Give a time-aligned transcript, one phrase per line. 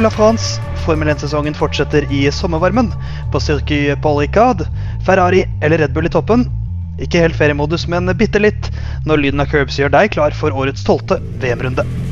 [0.00, 0.60] Vive la France!
[0.86, 2.88] Formel 1-sesongen fortsetter i sommervarmen.
[3.32, 4.64] På Circuit Paul Ricard,
[5.04, 6.46] Ferrari eller Red Bull i toppen.
[7.04, 8.72] Ikke helt feriemodus, men bitte litt
[9.04, 12.09] når lyden av curbs gjør deg klar for årets tolvte VM-runde.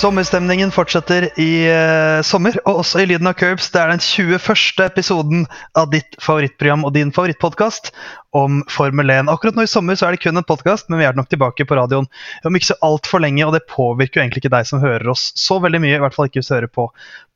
[0.00, 3.66] Sommerstemningen fortsetter i uh, sommer, og også i Lyden av Curbs.
[3.68, 4.86] Det er den 21.
[4.86, 5.42] episoden
[5.76, 7.90] av ditt favorittprogram og din favorittpodkast
[8.36, 9.28] om Formel 1.
[9.28, 11.66] Akkurat nå i sommer så er det kun en podkast, men vi er nok tilbake
[11.66, 12.06] på radioen
[12.46, 13.42] om ikke så altfor lenge.
[13.46, 16.16] Og det påvirker jo egentlig ikke deg som hører oss så veldig mye, i hvert
[16.16, 16.86] fall ikke hvis du hører på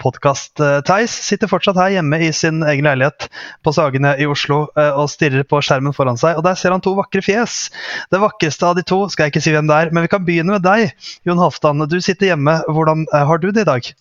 [0.03, 0.55] podkast.
[0.63, 3.29] Uh, Theis sitter fortsatt her hjemme i sin egen leilighet
[3.67, 6.85] på Sagene i Oslo uh, og stirrer på skjermen foran seg, og der ser han
[6.85, 7.69] to vakre fjes.
[8.15, 10.25] Det vakreste av de to skal jeg ikke si hvem det er, men vi kan
[10.27, 10.95] begynne med deg,
[11.27, 11.89] Jon Halvdan.
[11.91, 12.61] Du sitter hjemme.
[12.71, 13.95] Hvordan uh, har du det i dag?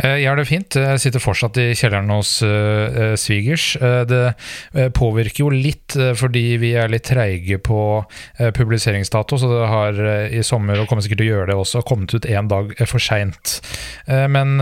[0.00, 0.72] Jeg har det fint.
[0.72, 3.74] Jeg sitter fortsatt i kjelleren hos uh, svigers.
[3.76, 4.22] Uh, det
[4.96, 7.76] påvirker jo litt fordi vi er litt treige på
[8.56, 9.98] publiseringsdato, så det har
[10.32, 13.02] i sommer, og kommer sikkert til å gjøre det også, kommet ut én dag for
[13.02, 13.58] seint.
[14.06, 14.56] men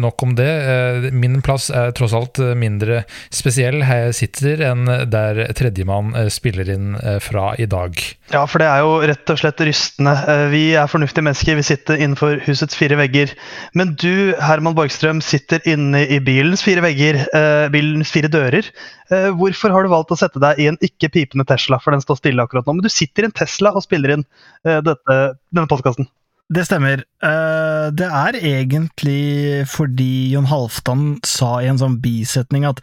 [0.00, 1.12] nok om det.
[1.14, 6.98] min plass er tross alt mindre spesiell her jeg sitter, enn der tredjemann spiller inn
[7.22, 8.00] fra i dag.
[8.32, 10.16] Ja, for det er jo rett og slett rystende.
[10.50, 13.36] Vi er fornuftige mennesker, vi sitter innenfor husets fire vegger.
[13.78, 18.70] Men du, Herman Borgstrøm sitter inne i bilens fire vegger, eh, bilens fire dører.
[19.12, 22.00] Eh, hvorfor har du valgt å sette deg i en ikke pipende Tesla, for den
[22.00, 22.78] står stille akkurat nå?
[22.78, 24.24] Men du sitter i en Tesla og spiller inn
[24.64, 25.18] eh, dette,
[25.52, 26.08] denne podkasten.
[26.54, 27.00] Det stemmer.
[27.24, 32.82] Uh, det er egentlig fordi Jon Halvdan sa i en sånn bisetning at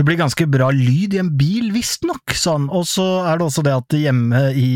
[0.00, 2.70] det blir ganske bra lyd i en bil, visstnok, sånn.
[2.72, 4.70] Og så er det også det at hjemme i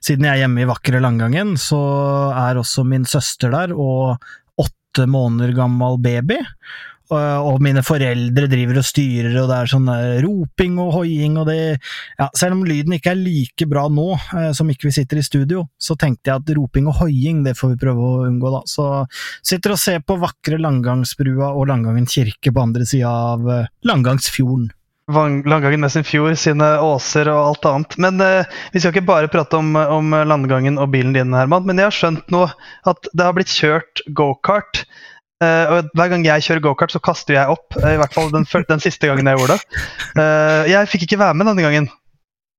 [0.00, 1.82] Siden jeg er hjemme i vakre Langangen, så
[2.32, 4.24] er også min søster der, og
[4.96, 6.38] åtte måneder gammel baby.
[7.06, 9.90] Og mine foreldre driver og styrer, og det er sånn
[10.24, 11.58] roping og hoiing og det
[12.18, 15.22] ja, Selv om lyden ikke er like bra nå eh, som ikke vi sitter i
[15.22, 18.64] studio, så tenkte jeg at roping og hoiing, det får vi prøve å unngå, da.
[18.66, 18.88] Så
[19.38, 24.72] sitter og ser på vakre Langgangsbrua og Langgangen kirke på andre sida av eh, Langgangsfjorden.
[25.06, 27.98] Landgangen med sin fjord, sine åser og alt annet.
[28.02, 31.66] Men eh, vi skal ikke bare prate om, om, landgangen og bilen din, Herman.
[31.68, 32.46] Men jeg har skjønt nå
[32.90, 34.82] at det har blitt kjørt gokart.
[35.44, 37.76] Eh, og hver gang jeg kjører gokart, så kaster jeg opp.
[37.82, 39.84] Eh, I hvert fall den, den, siste gangen jeg gjorde det.
[40.18, 41.88] Eh, jeg fikk ikke være med denne gangen.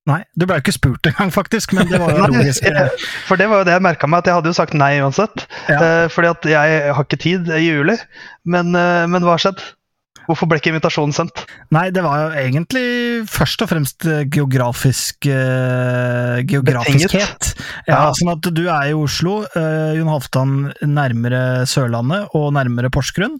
[0.08, 1.74] Nei, du ble jo ikke spurt engang, faktisk.
[1.75, 2.68] Men det var jo logisk.
[3.28, 5.44] For det var jo det jeg merka meg, at jeg hadde jo sagt nei uansett.
[5.68, 5.81] Ja.
[5.81, 7.97] Eh, fordi at jeg har ikke tid i juli.
[8.47, 9.66] Men, eh, men hva har skjedd?
[10.28, 11.46] Hvorfor ble ikke invitasjonen sendt?
[11.74, 12.84] Nei, det var jo egentlig
[13.32, 17.52] først og fremst eh, geografisk uh, geografiskhet.
[17.88, 18.02] Ja, ja.
[18.18, 20.56] Sånn at du er i Oslo, uh, Jon Halvdan
[20.92, 23.38] nærmere Sørlandet og nærmere Porsgrunn.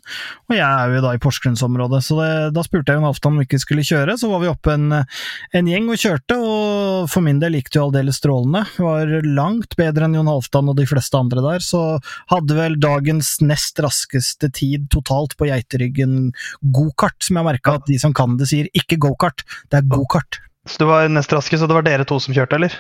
[0.48, 3.42] Og jeg er jo da i Porsgrunnsområdet, så det, da spurte jeg Jon Halvdan om
[3.42, 4.16] vi ikke skulle kjøre.
[4.20, 7.80] Så var vi oppe en, en gjeng og kjørte, og for min del gikk det
[7.80, 8.64] jo aldeles strålende.
[8.74, 11.84] Det var langt bedre enn Jon Halvdan og de fleste andre der, så
[12.32, 16.34] hadde vel dagens nest raskeste tid totalt på Geiteryggen
[16.76, 20.42] gokart, som jeg merka at de som kan det, sier ikke gokart, det er gokart.
[20.68, 22.74] Så du var nest raskest, og det var dere to som kjørte, eller?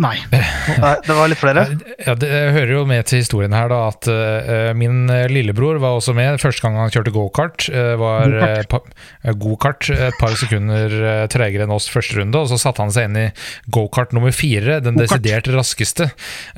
[0.00, 0.16] Nei.
[0.84, 0.94] Nei.
[1.04, 1.64] Det var litt flere?
[2.00, 6.14] Ja, Det hører jo med til historien her da, at uh, min lillebror var også
[6.16, 6.40] med.
[6.40, 8.32] Første gang han kjørte gokart, uh, var
[9.40, 12.40] gokart uh, et par sekunder uh, tregere enn oss første runde.
[12.40, 13.26] Og så satte han seg inn i
[13.72, 16.10] gokart nummer fire, den desidert raskeste.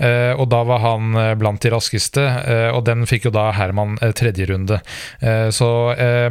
[0.03, 2.23] og da var han blant de raskeste,
[2.75, 4.79] og den fikk jo da Herman tredje runde.
[5.55, 5.69] så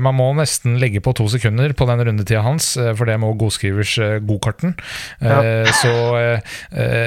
[0.01, 3.97] man må nesten legge på to sekunder på den rundetida hans, for det må godskrives
[4.27, 4.75] gokarten.
[5.21, 5.65] Ja.
[5.81, 7.00] så Eh,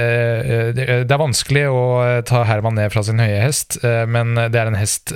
[0.74, 4.60] det er vanskelig å eh, ta Herman ned fra sin høye hest, eh, men det
[4.60, 5.14] er en hest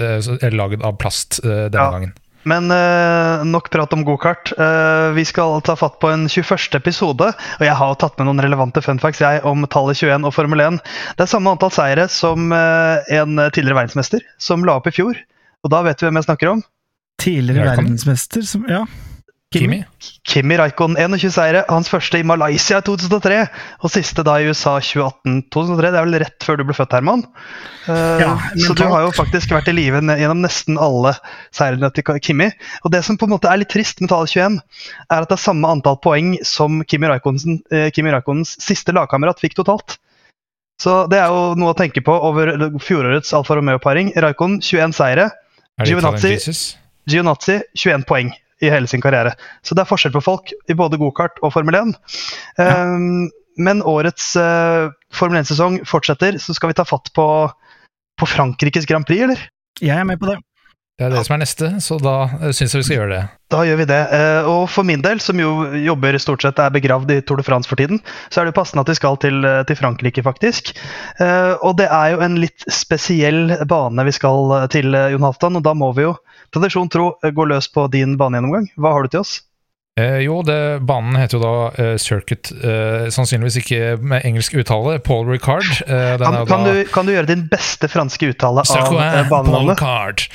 [0.55, 1.93] laget av plast denne ja.
[1.95, 2.17] gangen.
[2.49, 4.53] Men uh, nok prat om gokart.
[4.57, 6.79] Uh, vi skal ta fatt på en 21.
[6.79, 7.27] episode.
[7.59, 10.79] Og jeg har tatt med noen relevante funfacts jeg, om tallet 21 og Formel 1.
[11.19, 15.19] Det er samme antall seire som uh, en tidligere verdensmester som la opp i fjor.
[15.67, 16.65] Og da vet du hvem jeg snakker om?
[17.21, 18.87] Tidligere verdensmester som Ja.
[19.49, 19.79] Kimi.
[20.29, 21.63] Kimi Raikon, 21 seire.
[21.71, 23.37] Hans første i Malaysia i 2003,
[23.81, 25.39] og siste da i USA 2018.
[25.55, 27.23] 2003, Det er vel rett før du ble født, Herman?
[27.87, 31.15] Uh, ja, så du har jo faktisk vært i live gjennom nesten alle
[31.57, 32.51] seirene til Kimi.
[32.85, 34.59] Og det som på en måte er litt trist med tallet 21,
[35.09, 39.41] er at det er samme antall poeng som Kimi Raikonens, uh, Kimi Raikonens siste lagkamerat
[39.41, 39.97] fikk totalt.
[40.79, 42.53] Så det er jo noe å tenke på over
[42.85, 44.13] fjorårets Alfa Romeo-paring.
[44.21, 45.31] Raikon 21 seire.
[45.89, 46.37] Giovinazzi,
[47.09, 48.31] Giovinazzi 21 poeng
[48.65, 49.35] i hele sin karriere.
[49.63, 51.95] Så det er forskjell på folk i både gokart og Formel 1.
[52.59, 52.83] Ja.
[52.89, 53.29] Um,
[53.59, 57.27] men årets uh, Formel 1-sesong fortsetter, så skal vi ta fatt på,
[58.19, 59.49] på Frankrikes Grand Prix, eller?
[59.83, 60.39] Jeg er med på det.
[60.99, 63.21] Det er det som er neste, så da uh, syns jeg vi skal gjøre det.
[63.55, 63.99] Da gjør vi det.
[64.11, 67.47] Uh, og for min del, som jo jobber stort sett er begravd i Tour de
[67.47, 68.01] France for tiden,
[68.31, 70.73] så er det jo passende at vi skal til, til Frankrike, faktisk.
[71.21, 75.67] Uh, og det er jo en litt spesiell bane vi skal til, Jon Halvdan, og
[75.67, 76.17] da må vi jo
[76.55, 78.71] tradisjon tro gå løs på din banegjennomgang.
[78.77, 79.39] Hva har du til oss?
[79.99, 81.53] Eh, jo, det, banen heter jo da
[81.83, 84.99] eh, Circuit, eh, sannsynligvis ikke med engelsk uttale.
[85.03, 85.67] Paul Ricard.
[85.89, 89.51] Uh, kan, kan, du, kan, du, gjøre din beste franske uttale av eh, banenavnet?
[89.51, 90.29] Paul Ricard.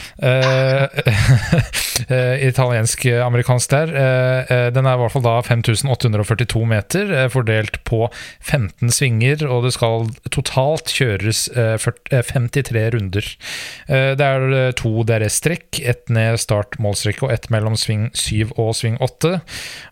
[2.43, 3.91] Italiensk-amerikansk der.
[4.73, 8.07] den er i hvert fall da 5842 meter, fordelt på
[8.41, 13.29] 15 svinger, og det skal totalt kjøres 40, 53 runder.
[13.87, 18.97] det er to DRS-strekk, ett ned start målstrekk og ett mellom sving 7 og sving
[19.03, 19.37] 8.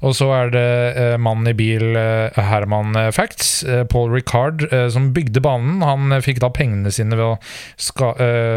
[0.02, 0.68] Og så er det
[0.98, 5.82] eh, mannen i bil, uh, Herman eh, Facts, uh, Paul Ricard, som bygde banen.
[5.86, 7.38] Han fikk da pengene sine ved å
[7.82, 8.14] ska,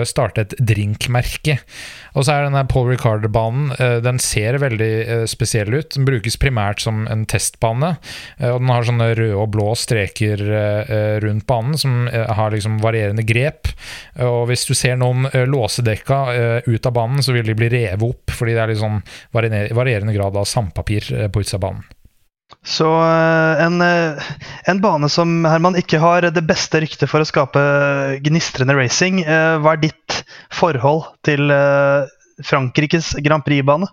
[0.08, 1.58] starte et drinkmerke.
[2.14, 3.72] Og så er denne Paul Ricard-banen
[4.04, 5.94] Den ser veldig spesiell ut.
[5.96, 7.96] Den brukes primært som en testbane.
[8.38, 10.40] og den har sånne røde og blå streker
[11.24, 13.72] rundt banen som har liksom varierende grep.
[14.22, 16.20] Og hvis du ser noen låsedekka
[16.66, 19.02] ut av banen, så vil de bli revet opp, fordi det er litt sånn
[19.34, 21.84] varierende grad av sandpapir eh, på utsida av banen.
[22.64, 24.28] Så eh, en, eh,
[24.70, 27.64] en, bane som Herman ikke har det beste ryktet for å skape
[28.24, 29.22] gnistrende racing.
[29.24, 30.20] Hva er ditt
[30.54, 31.52] forhold til
[32.44, 33.88] Frankrikes Grand Prix-bane?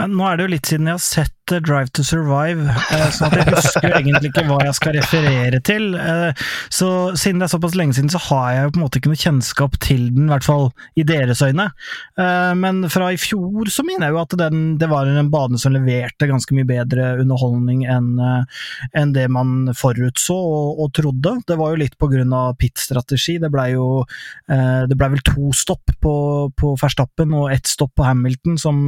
[0.00, 3.44] Nå er det jo litt siden jeg har sett Drive to Survive, eh, så jeg
[3.50, 5.90] husker egentlig ikke hva jeg skal referere til.
[5.98, 9.00] Eh, så siden det er såpass lenge siden, så har jeg jo på en måte
[9.00, 11.68] ikke noe kjennskap til den, i hvert fall i deres øyne.
[12.16, 15.60] Eh, men fra i fjor så mener jeg jo at den, det var en bane
[15.60, 21.34] som leverte ganske mye bedre underholdning enn det man forutså og, og, trodde.
[21.48, 23.38] Det var jo litt på grunn av pit-strategi.
[23.42, 24.04] Det blei jo
[24.48, 26.14] det ble vel to stopp på,
[26.58, 28.82] på Verstappen og ett stopp på Hamilton, som,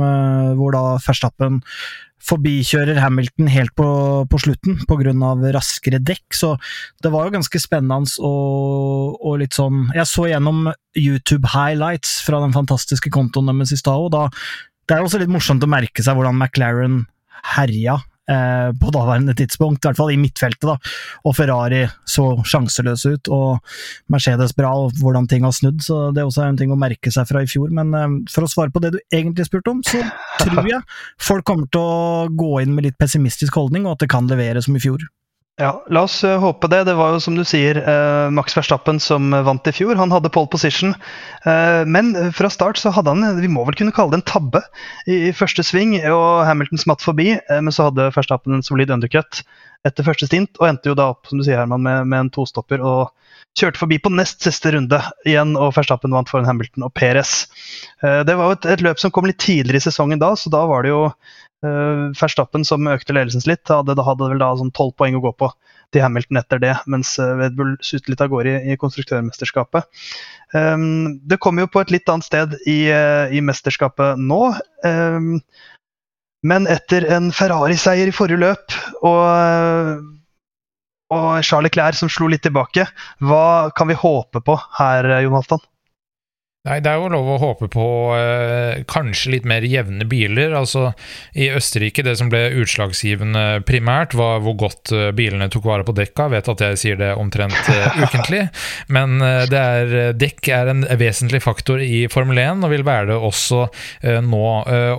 [0.59, 1.63] hvor da Verstappen
[2.25, 3.87] forbikjører Hamilton helt på,
[4.31, 5.13] på slutten pga.
[5.55, 6.55] raskere dekk, så
[7.05, 12.41] det var jo ganske spennende og, og, litt sånn Jeg så gjennom YouTube highlights fra
[12.41, 14.29] den fantastiske kontoen deres i stad, og da
[14.85, 17.05] det er også litt morsomt å merke seg hvordan McLaren
[17.55, 17.99] herja
[18.31, 20.67] eh, på daværende tidspunkt, i hvert fall i midtfeltet.
[20.69, 20.77] da,
[21.25, 23.59] Og Ferrari så sjanseløse ut, og
[24.13, 25.83] Mercedes bra, og hvordan ting har snudd.
[25.83, 27.71] så Det er også en ting å merke seg fra i fjor.
[27.71, 30.03] Men eh, for å svare på det du egentlig spurte om, så
[30.43, 30.83] tror jeg
[31.21, 34.63] folk kommer til å gå inn med litt pessimistisk holdning, og at det kan levere
[34.65, 35.05] som i fjor.
[35.55, 36.81] Ja, La oss uh, håpe det.
[36.89, 39.95] Det var jo som du sier uh, Max Verstappen som vant i fjor.
[40.01, 40.97] Han hadde pole position.
[41.45, 44.63] Men fra start så hadde han vi må vel kunne kalle det en tabbe
[45.11, 45.99] i første sving.
[46.09, 49.43] og Hamilton smatt forbi, men så hadde Verstappen en solid undercut
[49.85, 52.31] etter første stint og endte jo da opp som du sier Herman, med, med en
[52.33, 53.13] tostopper og
[53.59, 55.53] kjørte forbi på nest siste runde igjen.
[55.61, 57.45] og Verstappen vant foran Hamilton og Perez.
[58.01, 60.65] det var jo et, et løp som kom litt tidligere i sesongen da, så da
[60.71, 61.05] var det jo
[61.65, 65.33] Uh, Verstappen, som økte ledelsen litt, hadde, hadde vel da sånn tolv poeng å gå
[65.41, 65.49] på
[65.95, 69.89] til Hamilton etter det, mens uh, Red Bull suste litt av gårde i, i konstruktørmesterskapet.
[70.53, 74.43] Um, det kommer jo på et litt annet sted i, uh, i mesterskapet nå.
[74.85, 75.39] Um,
[76.45, 78.75] men etter en Ferrari-seier i forrige løp
[79.09, 80.03] og,
[81.17, 82.85] og Charles Clair som slo litt tilbake,
[83.25, 85.65] hva kan vi håpe på her, Jon Halvdan?
[86.65, 90.55] Nei, det er jo lov å håpe på eh, kanskje litt mer jevne biler.
[90.57, 90.95] Altså,
[91.37, 95.93] I Østerrike, det som ble utslagsgivende primært, var hvor godt eh, bilene tok vare på
[95.93, 96.25] dekka.
[96.25, 98.41] Jeg vet at jeg sier det omtrent eh, ukentlig,
[98.97, 102.87] men eh, det er, eh, dekk er en vesentlig faktor i Formel 1, og vil
[102.89, 103.61] være det også
[104.01, 104.41] eh, nå.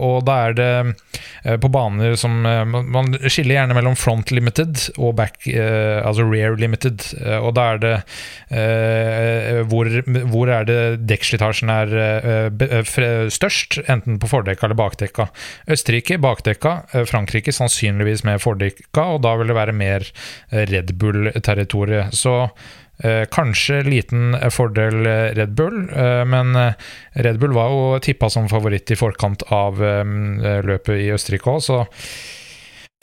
[0.06, 5.46] og da er det på baner som Man skiller gjerne mellom front limited og back,
[5.48, 7.04] altså rear limited,
[7.40, 7.94] og da er det
[9.70, 9.90] hvor,
[10.34, 10.80] hvor er det
[11.10, 15.30] dekkslitasje bagasjen er eh, eh, størst, enten på fordekka eller bakdekka.
[15.68, 20.12] Østerrike bakdekka, eh, Frankrike sannsynligvis med fordekka, og da vil det være mer
[20.52, 22.14] Red Bull-territoriet.
[22.14, 22.50] Så
[23.04, 25.04] Eh, kanskje liten fordel
[25.36, 26.56] Red Bull, eh, men
[27.12, 30.06] Red Bull var jo tippa som favoritt i forkant av eh,
[30.64, 31.82] løpet i Østerrike òg, så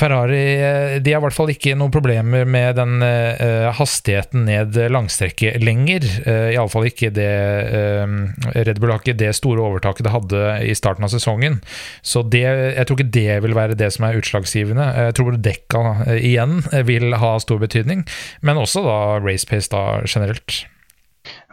[0.03, 4.75] Ferrari eh, de har i hvert fall ikke noen problemer med den uh, hastigheten ned
[4.91, 6.07] langstrekket lenger.
[6.27, 7.29] Uh, Iallfall ikke det
[7.71, 8.17] uh,
[8.57, 11.61] Red Bull har ikke det store overtaket det hadde i starten av sesongen.
[12.03, 14.89] Så det, jeg tror ikke det vil være det som er utslagsgivende.
[15.07, 18.03] Jeg tror dekka uh, igjen vil ha stor betydning,
[18.43, 20.65] men også da race pace da generelt.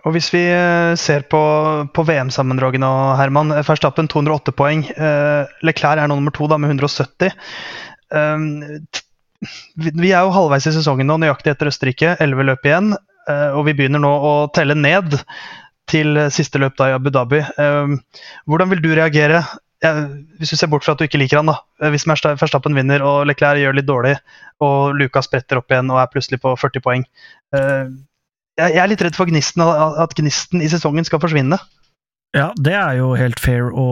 [0.08, 0.41] Og Hvis vi
[0.98, 1.39] ser på,
[1.94, 2.88] på VM-sammendragene,
[3.20, 4.86] Herman Verstappen 208 poeng.
[5.68, 7.36] Leclerc er nå nummer to da, med 170.
[8.15, 8.49] Ehm,
[9.75, 12.17] vi er jo halvveis i sesongen nå, nøyaktig etter Østerrike.
[12.23, 12.93] Elleve løp igjen.
[13.29, 15.19] Eh, og vi begynner nå å telle ned
[15.89, 17.39] til siste løp da i Abu Dhabi.
[17.57, 19.41] Hvordan vil du reagere
[19.81, 21.87] hvis du ser bort fra at du ikke liker han, da.
[21.89, 24.11] Hvis Verstappen vinner og Leclerc gjør litt dårlig,
[24.61, 27.05] og Lucas spretter opp igjen og er plutselig på 40 poeng.
[28.59, 31.57] Jeg er litt redd for gnisten, at gnisten i sesongen skal forsvinne.
[32.38, 33.86] Ja, det er jo helt fair å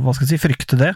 [0.00, 0.92] hva skal jeg si, frykte det.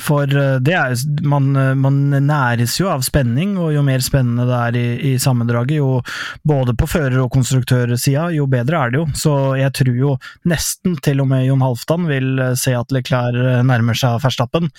[0.00, 0.94] For eh, det er,
[1.28, 5.14] man, eh, man næres jo av spenning, og jo mer spennende det er i, i
[5.20, 6.00] sammendraget, jo
[6.46, 9.06] både på fører- og konstruktørsida, jo bedre er det jo.
[9.18, 10.14] Så jeg tror jo
[10.48, 14.70] nesten til og med Jon Halvdan vil eh, se at Leclerc nærmer seg Verstappen.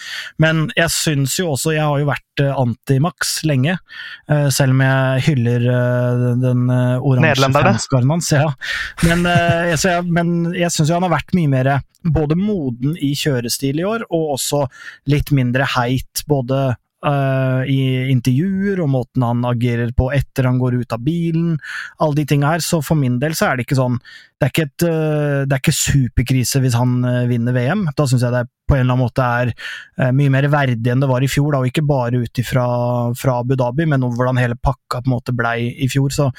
[0.42, 3.76] Men jeg syns jo også, jeg har jo vært antimax lenge,
[4.54, 5.66] selv om jeg hyller
[6.42, 8.30] den oransje fanskaren hans.
[8.34, 8.48] Ja.
[9.06, 13.82] Men, jeg, men jeg syns jo han har vært mye mer både moden i kjørestil
[13.82, 14.64] i år, og også
[15.12, 16.72] litt mindre heit både
[17.06, 21.56] uh, i intervjuer og måten han agerer på etter han går ut av bilen,
[22.02, 22.66] alle de tinga her.
[22.66, 24.00] Så for min del så er det ikke sånn
[24.42, 27.84] Det er et, uh, det er ikke superkrise hvis han uh, vinner VM.
[27.94, 29.50] Da syns jeg det på en eller annen måte er
[30.16, 33.58] mye mer verdig enn det var i fjor, da, og ikke bare ut fra Abu
[33.60, 36.14] Dhabi, men hvordan hele pakka på en måte blei i fjor.
[36.16, 36.30] Så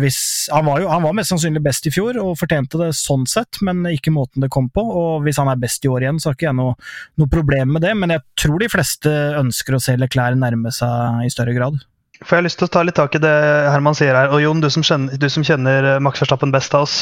[0.00, 0.18] hvis
[0.50, 3.60] han var jo han var mest sannsynlig best i fjor, og fortjente det sånn sett,
[3.62, 4.82] men ikke måten det kom på.
[4.82, 6.74] Og hvis han er best i år igjen, så har ikke jeg noe,
[7.22, 11.22] noe problem med det, men jeg tror de fleste ønsker å se Leclerc nærme seg
[11.28, 11.78] i større grad.
[12.22, 13.32] For jeg har lyst til å ta litt tak i det
[13.72, 14.32] Herman sier her.
[14.34, 16.96] Og Jon, du som kjenner, du som kjenner Max Verstappen best av oss.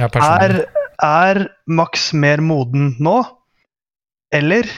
[0.00, 0.64] Ja, er,
[1.02, 3.20] er Max mer moden nå?
[4.34, 4.68] Eller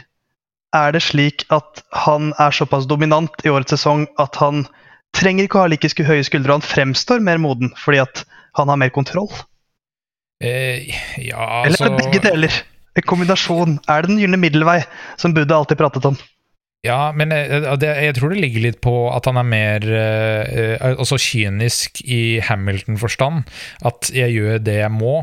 [0.76, 4.66] er det slik at han er såpass dominant i årets sesong at han
[5.16, 8.24] trenger ikke å ha like høye skuldre, og han fremstår mer moden fordi at
[8.58, 9.30] han har mer kontroll?
[10.44, 11.86] Eh, ja, altså...
[11.86, 12.62] Eller er det begge deler?
[12.96, 13.78] En kombinasjon.
[13.92, 14.80] Er det den gylne middelvei
[15.20, 16.16] som Buddha alltid pratet om?
[16.86, 19.86] Ja, men jeg, eh, det, jeg, tror det ligger litt på at han er mer
[19.90, 23.46] eh, altså kynisk i Hamilton-forstand.
[23.88, 25.14] At jeg gjør det jeg må,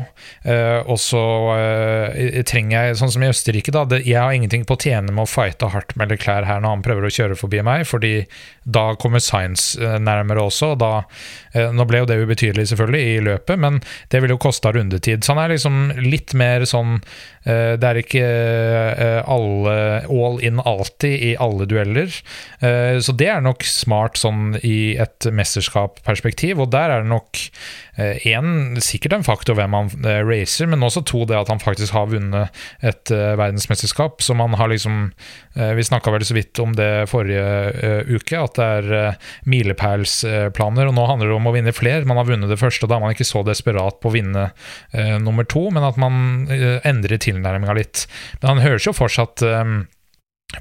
[0.44, 1.24] eh, og så
[1.56, 3.84] eh, trenger jeg Sånn som i Østerrike, da.
[3.88, 6.76] Det, jeg har ingenting på å tjene med å fighte hardt med Leclerc her når
[6.76, 8.14] han prøver å kjøre forbi meg, fordi
[8.64, 10.74] da kommer Science nærmere også.
[10.74, 10.92] Og da,
[11.54, 13.80] nå ble jo det ubetydelig, selvfølgelig, i løpet, men
[14.12, 15.24] det ville jo kosta rundetid.
[15.24, 16.98] Så han er liksom litt mer sånn
[17.44, 18.24] Det er ikke
[19.28, 19.74] alle
[20.08, 22.10] all in alltid i alle dueller.
[22.60, 27.40] Eh, så det er nok smart sånn i et mesterskapsperspektiv, og der er det nok
[28.00, 31.94] eh, sikkert en faktor hvem han eh, racer, men også to det at han faktisk
[31.94, 34.22] har vunnet et verdensmesterskap.
[34.24, 35.12] Så man har liksom
[35.54, 41.04] Vi snakka vel så vidt om det forrige uke, at det er milepælsplaner, og nå
[41.06, 42.06] handler det om å vinne flere.
[42.08, 44.48] Man har vunnet det første, og da er man ikke så desperat på å vinne
[45.24, 46.46] nummer to, men at man
[46.86, 48.06] endrer tilnærminga litt.
[48.40, 49.44] Men han høres jo fortsatt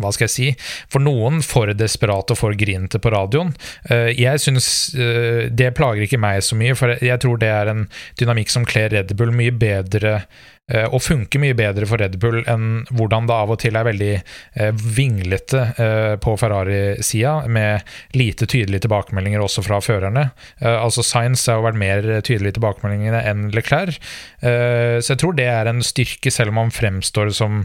[0.01, 0.47] hva skal jeg si,
[0.89, 3.51] for noen for desperat og for grinete på radioen.
[3.89, 7.85] Jeg synes Det plager ikke meg så mye, for jeg tror det er en
[8.19, 10.23] dynamikk som kler Red Bull mye bedre
[10.71, 14.11] og funker mye bedre for Red Bull enn hvordan det av og til er veldig
[14.15, 17.83] eh, vinglete eh, på Ferrari-sida, med
[18.15, 20.29] lite tydelige tilbakemeldinger også fra førerne.
[20.63, 23.99] altså Science har jo vært mer tydelige tilbakemeldingene enn Leclerc,
[24.39, 27.63] så jeg tror det er en styrke, selv om han fremstår som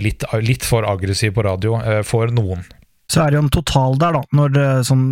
[0.00, 2.64] litt for aggressiv på radio for noen.
[3.08, 5.04] Så er det jo en total der, da, når, sånn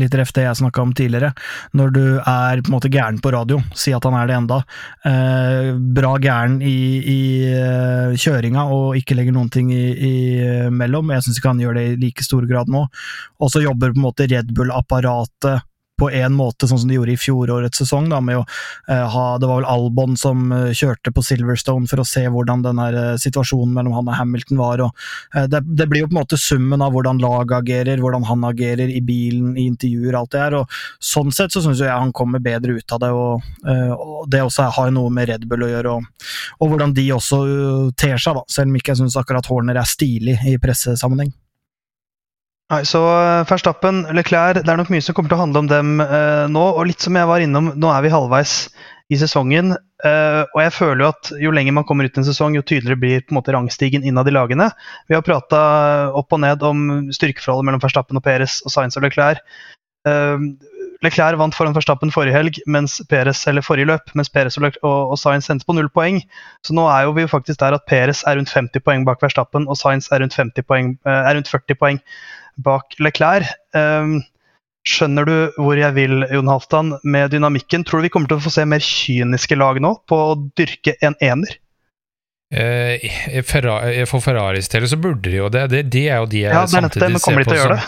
[0.00, 1.34] litt ref det jeg snakka om tidligere.
[1.76, 4.60] Når du er på en måte gæren på radio, si at han er det enda.
[5.08, 6.78] Eh, bra gæren i,
[7.12, 7.20] i
[7.52, 11.12] uh, kjøringa og ikke legger noen ting imellom.
[11.12, 12.86] Jeg syns ikke han gjør det i like stor grad nå.
[13.42, 15.68] Og så jobber på en måte Red Bull-apparatet
[16.00, 18.08] på en måte, sånn som de gjorde i fjorårets sesong.
[18.10, 18.44] Da, med å
[18.90, 22.64] eh, ha, Det var vel Albon som eh, kjørte på Silverstone for å se hvordan
[22.64, 24.84] den her, eh, situasjonen mellom han og Hamilton var.
[24.86, 25.04] Og,
[25.36, 28.48] eh, det, det, blir jo på en måte summen av hvordan laget agerer, hvordan han
[28.48, 30.58] agerer i bilen, i intervjuer, alt det her.
[30.62, 30.80] og
[31.12, 33.12] Sånn sett så syns jeg han kommer bedre ut av det.
[33.12, 36.96] og, eh, og Det også har noe med Red Bull å gjøre, og, og hvordan
[36.96, 37.42] de også
[37.98, 41.32] ter seg, da, selv om ikke jeg syns akkurat Horner er stilig i pressesammenheng.
[42.72, 45.68] Nei, så eh, Verstappen, Leclerc, det er nok mye som kommer til å handle om
[45.68, 46.62] dem eh, nå.
[46.78, 48.54] Og litt som jeg var innom, nå er vi halvveis
[49.12, 49.74] i sesongen.
[50.06, 52.64] Eh, og jeg føler jo at jo lenger man kommer ut i en sesong, jo
[52.64, 54.70] tydeligere blir på en måte rangstigen innad i lagene.
[55.10, 55.60] Vi har prata
[56.16, 59.44] opp og ned om styrkeforholdet mellom Verstappen og Perez og Sainz og Leclerc.
[60.08, 60.48] Eh,
[61.04, 65.12] Leclerc vant foran Verstappen forrige helg, mens Perez, eller forrige løp, mens Perez og, og,
[65.12, 66.22] og Sainz endte på null poeng.
[66.64, 69.68] Så nå er jo vi faktisk der at Perez er rundt 50 poeng bak Verstappen,
[69.68, 72.00] og Sainz er rundt, poeng, eh, er rundt 40 poeng
[72.60, 73.54] bak Leclerc.
[73.76, 74.20] Um,
[74.88, 77.86] skjønner du hvor jeg vil, Jon Halvdan, med dynamikken?
[77.86, 80.96] Tror du vi kommer til å få se mer kyniske lag nå på å dyrke
[81.04, 81.58] en ener?
[82.52, 85.64] For Ferraris del så burde de jo det.
[85.72, 87.78] Det, de er jo de jeg ja, samtidig ser på som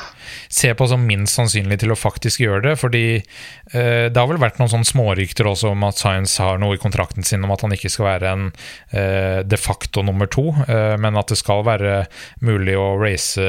[0.48, 2.76] ser på som minst sannsynlig til å faktisk gjøre det.
[2.80, 6.78] Fordi eh, det har vel vært noen sånne smårykter også om at Science har noe
[6.78, 8.46] i kontrakten sin om at han ikke skal være en
[8.90, 12.04] eh, de facto nummer to, eh, men at det skal være
[12.44, 13.40] mulig å race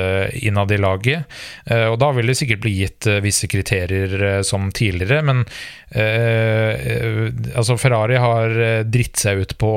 [0.46, 1.26] innad i laget.
[1.66, 5.46] Eh, og da vil det sikkert bli gitt eh, visse kriterier eh, som tidligere, men
[7.56, 8.52] altså Ferrari har
[8.90, 9.70] dritt seg ut på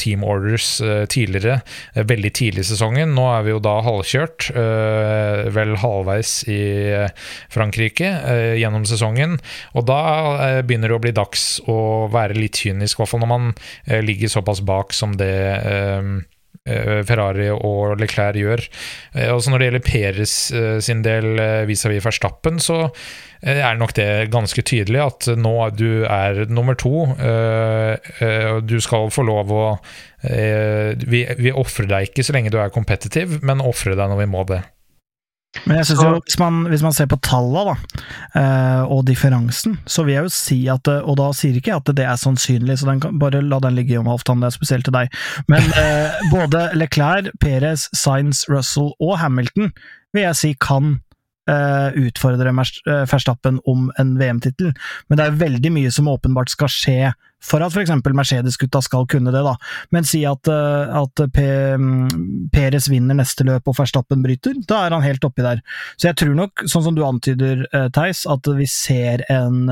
[0.00, 0.78] team orders
[1.12, 1.58] tidligere,
[1.98, 3.12] veldig tidlig i sesongen.
[3.12, 4.46] Nå er vi jo da halvkjørt,
[5.52, 6.13] vel halvveis
[6.48, 6.60] i
[6.92, 7.08] eh,
[7.52, 9.38] Frankrike eh, gjennom sesongen.
[9.74, 10.02] Og da
[10.34, 11.78] eh, begynner det å bli dags å
[12.12, 13.50] være litt kynisk, i hvert fall når man
[14.04, 15.34] ligger såpass bak som det
[16.64, 18.62] Ferrari og Leclerc gjør.
[19.34, 20.34] Også når det gjelder Peres
[20.86, 21.26] sin del
[21.68, 22.88] vis-à-vis -vis Verstappen, så
[23.42, 27.12] er nok det ganske tydelig at nå du er nummer to.
[28.64, 29.78] Du skal få lov å
[30.24, 34.30] Vi, vi ofrer deg ikke så lenge du er kompetitiv, men ofre deg når vi
[34.32, 34.62] må det.
[35.64, 38.02] Men jeg synes jo, hvis man, hvis man ser på tallene da,
[38.40, 41.94] eh, og differansen, så vil jeg jo si at Og da sier ikke jeg at
[41.96, 44.96] det er sannsynlig, så kan, bare la den ligge om halvtann, det er spesielt til
[44.96, 45.14] deg.
[45.48, 49.72] Men eh, både Leclerc, Perez, Sainz, Russell og Hamilton
[50.14, 50.96] vil jeg si kan
[51.50, 54.74] eh, utfordre eh, Verstappen om en VM-tittel,
[55.08, 56.98] men det er veldig mye som åpenbart skal skje
[57.44, 57.92] for at f.eks.
[58.04, 59.54] Mercedes-gutta skal kunne det, da.
[59.94, 64.96] Men si at, uh, at mm, Peres vinner neste løp og Verstappen bryter, da er
[64.96, 65.62] han helt oppi der.
[65.96, 69.70] Så jeg tror nok, sånn som du antyder, uh, Theis, at vi ser en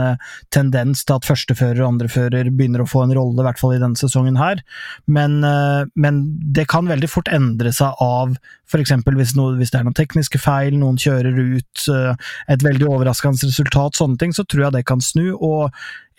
[0.55, 3.83] tendens til at førstefører og andrefører begynner å få en rolle, i hvert fall i
[3.83, 4.61] denne sesongen her.
[5.07, 5.41] Men,
[5.99, 6.21] men
[6.55, 8.37] det kan veldig fort endre seg av
[8.73, 8.95] f.eks.
[9.05, 13.99] Hvis, hvis det er noen tekniske feil, noen kjører ut eh, et veldig overraskende resultat,
[13.99, 15.35] sånne ting, så tror jeg det kan snu.
[15.37, 15.70] og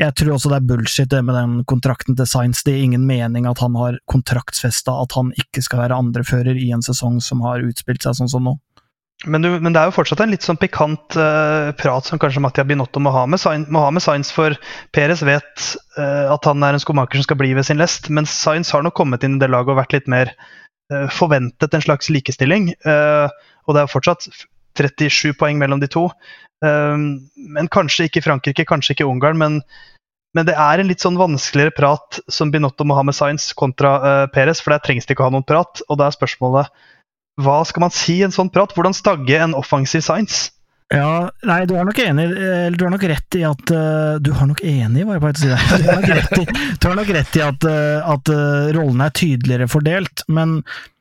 [0.02, 2.64] jeg tror også det er bullshit det med den kontrakten til Science.
[2.66, 6.72] Det er ingen mening at han har kontraktsfesta at han ikke skal være andrefører i
[6.74, 8.58] en sesong som har utspilt seg sånn som nå.
[9.30, 12.42] Men, du, men, det er jo fortsatt en litt sånn pikant uh, prat som kanskje
[12.44, 13.40] Mattia Binotto må ha med,
[13.72, 14.58] må Sainz, for
[14.92, 18.28] Perez vet uh, at han er en skomaker som skal bli ved sin lest, men
[18.28, 21.86] Sainz har nok kommet inn i det laget og vært litt mer uh, forventet en
[21.86, 22.74] slags likestilling.
[22.84, 24.28] og det er fortsatt
[24.80, 26.08] 37 poeng mellom de to.
[26.64, 29.40] Um, men Kanskje ikke Frankrike, kanskje ikke Ungarn.
[29.40, 29.60] Men,
[30.36, 33.94] men, det er en litt sånn vanskeligere prat som Binotto må ha med Science kontra
[34.00, 35.84] uh, Perez, for der trengs det ikke å ha noen prat.
[35.90, 36.90] Og da er spørsmålet
[37.42, 38.76] hva skal man si i en sånn prat?
[38.76, 40.52] Hvordan stagge en offensiv Science?
[40.94, 44.30] Ja, nei, du er nok enig, eller du har nok rett i at uh, Du
[44.38, 45.80] har nok enig, var jeg på vei til å si.
[45.82, 47.68] Du har nok rett i, nok rett i at,
[48.14, 48.34] at
[48.78, 50.93] rollene er tydeligere fordelt, men Eh,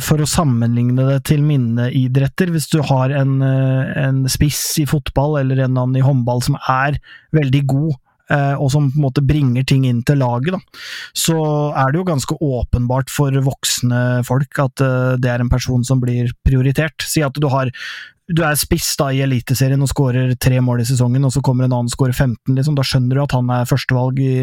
[0.00, 5.38] for å sammenligne det til minneidretter, hvis du har en, eh, en spiss i fotball
[5.42, 6.98] eller en annen i håndball som er
[7.36, 7.96] veldig god,
[8.30, 11.38] eh, og som på en måte bringer ting inn til laget, da, så
[11.76, 14.84] er det jo ganske åpenbart for voksne folk at
[15.20, 17.04] det er en person som blir prioritert.
[17.04, 17.72] Si at du har
[18.28, 21.64] du er spiss da i Eliteserien og skårer tre mål i sesongen, og så kommer
[21.64, 22.76] en annen og skårer 15, liksom.
[22.76, 24.34] Da skjønner du at han er førstevalg i,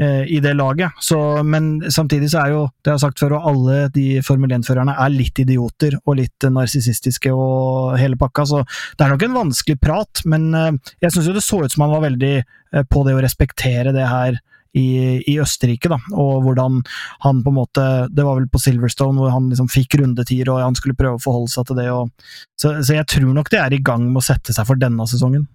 [0.00, 0.96] eh, i det laget.
[1.04, 4.54] Så, men samtidig så er jo, det jeg har sagt før, og alle de Formel
[4.56, 9.36] 1-førerne er litt idioter og litt narsissistiske og hele pakka, så det er nok en
[9.42, 12.86] vanskelig prat, men eh, jeg syns jo det så ut som han var veldig eh,
[12.88, 14.40] på det å respektere det her
[14.76, 16.80] i, i, Østerrike, da, og hvordan
[17.24, 20.62] han på en måte Det var vel på Silverstone hvor han liksom fikk rundetider, og
[20.62, 21.88] han skulle prøve å forholde seg til det.
[21.94, 22.12] Og,
[22.60, 25.06] så, så, jeg tror nok det er i gang med å sette seg for denne
[25.10, 25.48] sesongen.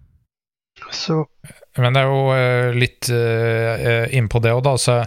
[0.91, 1.21] Så.
[1.79, 4.75] Men det er jo uh, litt uh, innpå det òg, da.
[4.79, 4.99] Så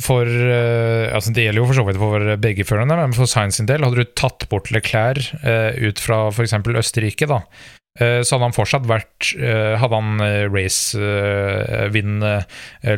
[0.00, 3.60] for uh, altså Det gjelder jo for så vidt for begge førerne, men for Science
[3.60, 6.56] sin del, hadde du tatt bort Leclerc uh, ut fra f.eks.
[6.80, 12.34] Østerrike, da, Eh, så hadde han fortsatt vært eh, Hadde han eh, race-vinnende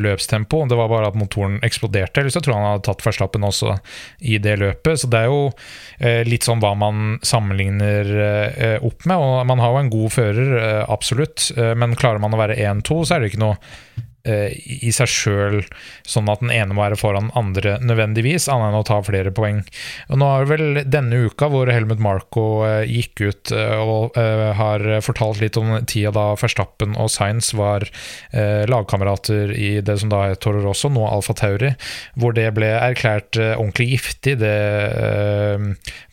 [0.03, 0.65] løpstempo.
[0.69, 2.21] Det var bare at motoren eksploderte.
[2.23, 3.77] Eller så tror jeg han hadde tatt førstelappen også
[4.21, 5.03] i det løpet.
[5.03, 5.41] Så det er jo
[6.29, 8.11] litt sånn hva man sammenligner
[8.85, 9.17] opp med.
[9.17, 10.53] Og man har jo en god fører,
[10.91, 11.49] absolutt.
[11.57, 13.57] Men klarer man å være 1-2, så er det ikke noe
[13.99, 15.61] Eh, i seg sjøl
[16.09, 19.33] sånn at den ene må være foran den andre nødvendigvis, annet enn å ta flere
[19.35, 19.63] poeng.
[20.09, 24.19] Og Nå det vel denne uka hvor Helmut Marco eh, gikk ut eh, og
[24.59, 27.85] har fortalt litt om tida da Verstappen og Sainz var
[28.69, 31.73] lagkamerater i det som da er Toro Rosso, nå Alfa Tauri,
[32.19, 34.55] hvor det ble erklært ordentlig giftig, det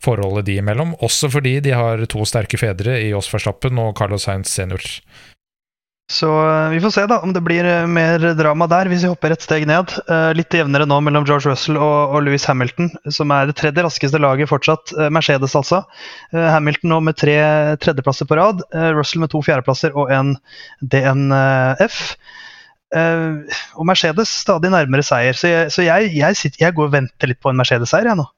[0.04, 0.96] forholdet de imellom.
[1.06, 4.84] Også fordi de har to sterke fedre i Oss Verstappen og Carlos Sainz senior.
[6.12, 9.10] Så eh, vi får se da om det blir eh, mer drama der, hvis vi
[9.10, 9.90] hopper et steg ned.
[10.06, 14.22] Eh, litt jevnere nå mellom George Russell og, Louis Hamilton, som er det tredje raskeste
[14.22, 14.94] laget fortsatt.
[15.14, 15.82] Mercedes, altså.
[16.32, 17.38] Hamilton nå med tre
[17.82, 18.62] tredjeplasser på rad.
[18.94, 20.36] Russell med to fjerdeplasser og en
[20.82, 22.00] DNF.
[22.94, 25.34] og Mercedes stadig nærmere seier.
[25.34, 28.22] Så jeg, så jeg, jeg, sitter, jeg går og venter litt på en Mercedes-seier, jeg
[28.22, 28.30] nå.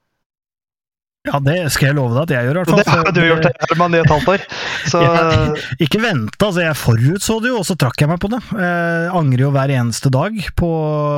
[1.28, 2.58] Ja, det skal jeg love deg at jeg gjør.
[2.58, 2.82] i hvert fall.
[2.82, 4.46] Det har du gjort, Herman, i et halvt år.
[4.92, 5.02] Så...
[5.04, 6.64] Jeg, ikke vente, altså.
[6.64, 8.42] Jeg forutså det jo, og så trakk jeg meg på det.
[8.56, 10.72] Jeg angrer jo hver eneste dag på,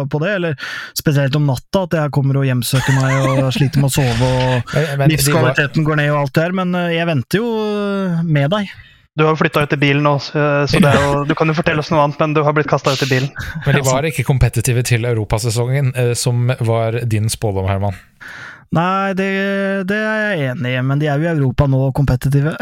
[0.09, 0.35] på, det.
[0.39, 4.29] Eller spesielt om natta, at jeg kommer og hjemsøker meg og sliter med å sove,
[4.29, 6.55] og livskvaliteten går ned og alt det her.
[6.63, 8.77] Men eh, jeg venter jo eh, med deg.
[9.19, 10.41] Du har jo flytta ut i bilen nå, så
[10.79, 13.09] jo, du kan jo fortelle oss noe annet, men du har blitt kasta ut i
[13.09, 13.27] bilen.
[13.65, 17.97] Men de var ikke kompetitive til europasesongen, eh, som var din spådom, Herman?
[18.75, 19.29] Nei, det,
[19.89, 22.53] det, er jeg enig i, men de er jo i Europa nå kompetitive.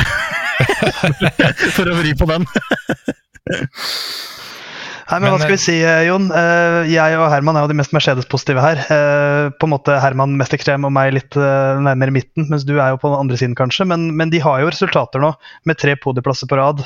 [1.76, 2.48] For å vri på den.
[5.08, 6.26] Nei, men Hva skal vi si, eh, Jon?
[6.36, 8.82] Eh, jeg og Herman er jo de mest Mercedes-positive her.
[8.91, 12.91] Eh, på en måte Herman mest ekstrem og meg litt nærmere midten, mens du er
[12.91, 13.88] jo på den andre siden, kanskje.
[13.88, 15.32] Men, men de har jo resultater nå,
[15.67, 16.84] med tre podieplasser på rad.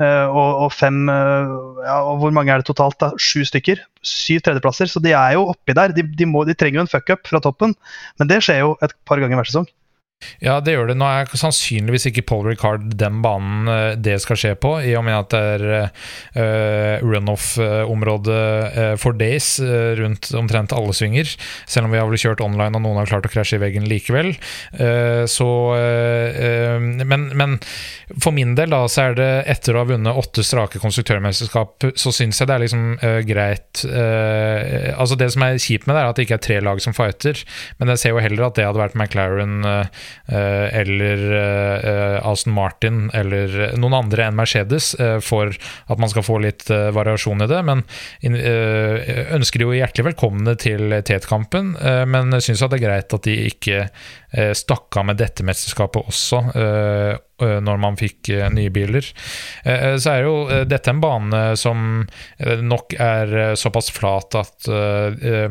[0.00, 2.96] Og, og fem ja, og Hvor mange er det totalt?
[3.02, 3.10] da?
[3.20, 3.82] Sju stykker?
[4.00, 4.88] Syv tredjeplasser.
[4.88, 5.92] Så de er jo oppi der.
[5.96, 7.76] De, de, må, de trenger jo en fuckup fra toppen,
[8.18, 9.68] men det skjer jo et par ganger hver sesong.
[10.40, 10.96] Ja, det gjør det.
[11.00, 15.04] Nå er sannsynligvis ikke Paul Ricard den banen eh, det skal skje på, i og
[15.06, 18.36] med at det er uh, runoff-område
[18.76, 21.28] uh, for days uh, rundt omtrent alle svinger.
[21.68, 23.88] Selv om vi har vel kjørt online og noen har klart å krasje i veggen
[23.88, 24.32] likevel.
[25.30, 25.46] så
[26.80, 27.56] men, men,
[28.22, 32.12] for min del, da, så er det etter å ha vunnet åtte strake konstruktørmesterskap, så
[32.14, 32.84] syns jeg det er liksom
[33.28, 36.82] greit Altså, det som er kjipt med det, er at det ikke er tre lag
[36.82, 37.42] som fighter,
[37.80, 39.86] men jeg ser jo heller at det hadde vært McLaren Eh,
[40.30, 46.38] eller eh, Aston Martin eller noen andre enn Mercedes eh, for at man skal få
[46.44, 47.60] litt variasjon i det.
[47.66, 47.84] Men
[48.20, 51.72] ønsker de jo hjertelig velkomne til Tet-kampen,
[52.10, 53.82] men syns det er greit at de ikke
[54.56, 59.06] stakk av med dette mesterskapet også Eh, når man fikk eh, nye biler.
[59.64, 60.34] Eh, så er jo
[60.68, 62.04] dette en bane som
[62.40, 64.68] nok er såpass flat at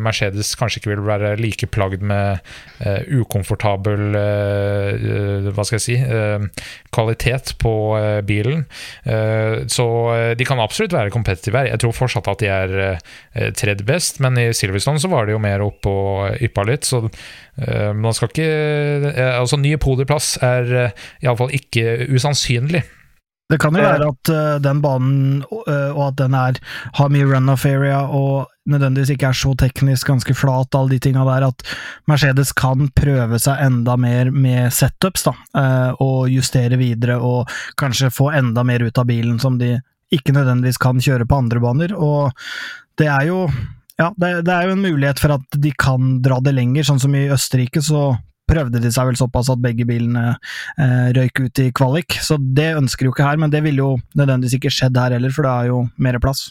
[0.02, 2.39] Mercedes kanskje ikke vil være like plagd med
[3.13, 4.15] ukomfortabel
[5.54, 5.97] Hva skal jeg si
[6.93, 7.73] kvalitet på
[8.28, 8.63] bilen.
[9.69, 9.88] Så
[10.39, 11.71] de kan absolutt være kompetitive her.
[11.73, 15.43] Jeg tror fortsatt at de er tredje best, men i Silverstone så var de jo
[15.43, 16.88] mer oppe og yppa litt.
[16.89, 17.48] så Eh,
[17.95, 18.48] man skal ikke
[19.12, 22.84] eh, Altså, ny podieplass er uh, iallfall ikke usannsynlig.
[23.50, 26.60] Det kan jo være at uh, den banen, uh, og at den er,
[27.00, 31.24] har mye runoff area og nødvendigvis ikke er så teknisk ganske flat, alle de tinga
[31.26, 31.65] der, at
[32.10, 37.50] Mercedes kan prøve seg enda mer med setups, da, uh, og justere videre og
[37.82, 39.80] kanskje få enda mer ut av bilen som de
[40.13, 42.38] ikke nødvendigvis kan kjøre på andre baner, og
[43.02, 43.43] det er jo
[43.99, 47.01] ja, det, det, er jo en mulighet for at de kan dra det lenger, sånn
[47.03, 48.13] som i Østerrike så
[48.49, 50.31] prøvde de seg vel såpass at begge bilene
[50.81, 53.97] eh, røyk ut i kvalik, så det ønsker jo ikke her, men det ville jo
[54.17, 56.47] nødvendigvis ikke skjedd her heller, for det er jo mer plass.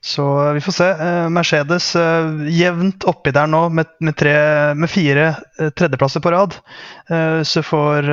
[0.00, 0.88] Så eh, vi får se.
[0.90, 4.34] Eh, Mercedes eh, jevnt oppi der nå med, med, tre,
[4.74, 5.34] med fire
[5.76, 6.56] tredjeplasser på rad.
[7.44, 8.06] Så får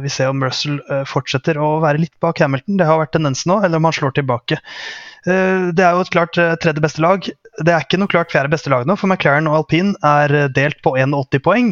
[0.00, 2.78] vi se om Russell fortsetter å være litt bak Hamilton.
[2.80, 4.58] Det har vært tendensen nå, eller om han slår tilbake.
[5.26, 7.28] Det er jo et klart tredje beste lag.
[7.60, 10.80] Det er ikke noe klart fjerde beste lag nå, for McLaren og Alpine er delt
[10.86, 11.70] på 81 poeng.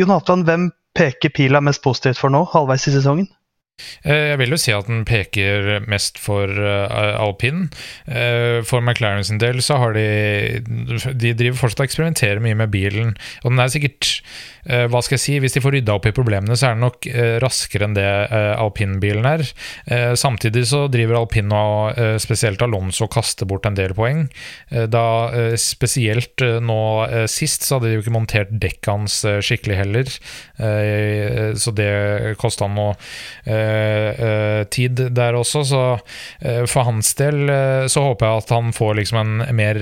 [0.00, 3.28] Jonathan, hvem peker pila mest positivt for nå, halvveis i sesongen?
[4.02, 7.66] Eh, jeg vil jo si at den peker mest for uh, alpin.
[8.08, 10.06] Uh, for McLaren sin del så har de
[11.18, 13.14] De driver fortsatt og eksperimenterer mye med bilen.
[13.44, 14.18] Og den er sikkert
[14.68, 17.06] Hva skal jeg si Hvis de får rydda opp i problemene, så er den nok
[17.40, 18.04] raskere enn det
[18.60, 19.44] alpinbilen er.
[20.18, 24.26] samtidig så driver alpin og spesielt Alonso kaster bort en del poeng.
[24.68, 25.06] da
[25.56, 26.80] Spesielt nå
[27.32, 30.12] sist så hadde de jo ikke montert dekket hans skikkelig heller,
[31.56, 32.92] så det kosta han noe
[33.68, 37.50] uh, tid der også, så uh, for hans del
[37.90, 39.78] så håper jeg at han får liksom en mer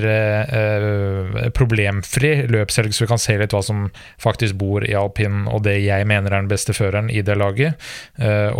[1.57, 3.87] problemfri løpshelg, så vi kan se litt hva som
[4.23, 7.77] faktisk bor i alpin, og det jeg mener er den beste føreren i det laget.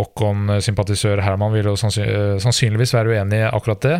[0.01, 3.97] Ocon-sympatisør Herman vil jo sannsynligvis være uenig i akkurat det.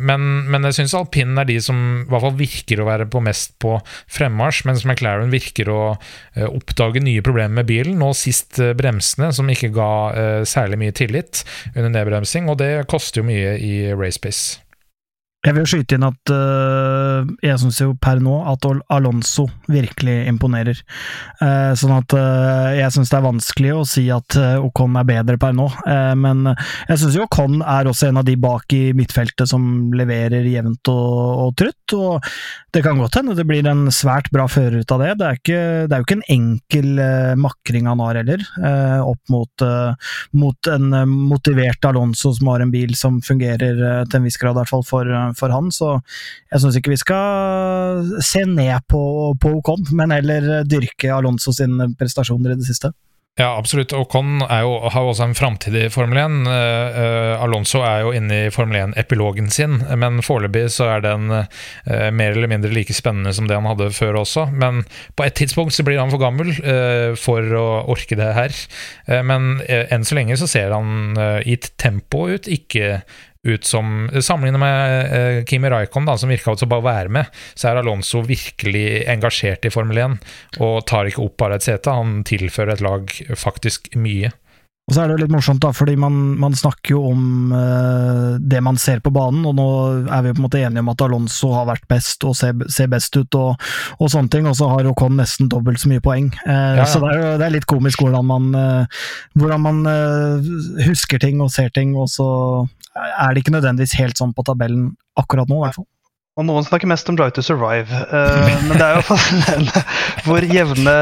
[0.00, 3.22] men, men jeg syns alpin er de som i hvert fall virker å være på
[3.24, 3.76] mest på
[4.12, 5.80] fremmarsj, mens McLaren virker å
[6.48, 7.98] oppdage nye problemer med bilen.
[8.00, 11.42] Nå sist bremsene, som ikke ga uh, særlig mye tillit
[11.74, 14.60] under nedbremsing, og det koster jo mye i racepace.
[15.46, 20.80] Jeg vil skyte inn at uh, jeg syns jo per nå at Alonso virkelig imponerer.
[21.38, 25.38] Uh, sånn at uh, jeg syns det er vanskelig å si at Ocon er bedre
[25.40, 25.68] per nå.
[26.18, 26.48] men
[26.88, 30.90] jeg syns jo Ocon er også en av de bak i midtfeltet som leverer jevnt
[30.90, 31.14] og,
[31.46, 31.94] og trutt.
[31.94, 32.26] Og
[32.74, 35.12] det kan godt hende det blir en svært bra fører ut av det.
[35.20, 37.02] Det er, ikke, det er jo ikke en enkel
[37.40, 38.42] makring han har heller,
[39.06, 39.66] opp mot,
[40.36, 40.90] mot, en
[41.30, 44.86] motivert Alonso som har en bil som fungerer til en viss grad, i hvert fall
[44.86, 45.96] for for han, så
[46.52, 49.00] jeg syns ikke vi skal se ned på,
[49.40, 52.92] på Ocon, men heller dyrke Alonso sine prestasjoner i det siste.
[53.36, 53.92] Ja, absolutt.
[53.92, 56.36] Ocon jo, har jo også en framtid i Formel 1.
[56.48, 56.52] Uh,
[57.02, 61.44] eh, Alonso er jo inne i Formel 1-epilogen sin, men foreløpig så er den uh,
[62.16, 64.46] mer eller mindre like spennende som det han hadde før også.
[64.56, 64.86] Men
[65.20, 68.56] på et tidspunkt så blir han for gammel uh, for å orke det her.
[69.26, 73.02] men enn så lenge så ser han i et tempo ut, ikke
[73.46, 77.38] ut som Sammenlignet med uh, Kimi Raikon, da, som virka til å bare være med,
[77.54, 80.18] så er Alonso virkelig engasjert i Formel 1
[80.64, 81.94] og tar ikke opp bare et sete.
[81.94, 84.32] Han tilfører et lag faktisk mye.
[84.86, 88.36] Og så er det jo litt morsomt, da, fordi man, man snakker jo om uh,
[88.38, 89.66] det man ser på banen, og nå
[90.04, 92.92] er vi på en måte enige om at Alonso har vært best og ser, ser
[92.92, 93.64] best ut og,
[93.98, 96.30] og, sånne ting, og så har Ocon nesten dobbelt så mye poeng.
[96.44, 96.86] Uh, ja, ja.
[96.92, 99.82] Så det er, det er, litt komisk hvordan man, uh, hvordan man
[100.86, 102.28] husker ting og ser ting, og så
[102.94, 105.90] er det ikke nødvendigvis helt sånn på tabellen akkurat nå, i hvert fall.
[106.36, 109.82] Og noen snakker mest om Drive to Survive, uh, men det er jo fascinerende
[110.26, 110.92] hvor jevne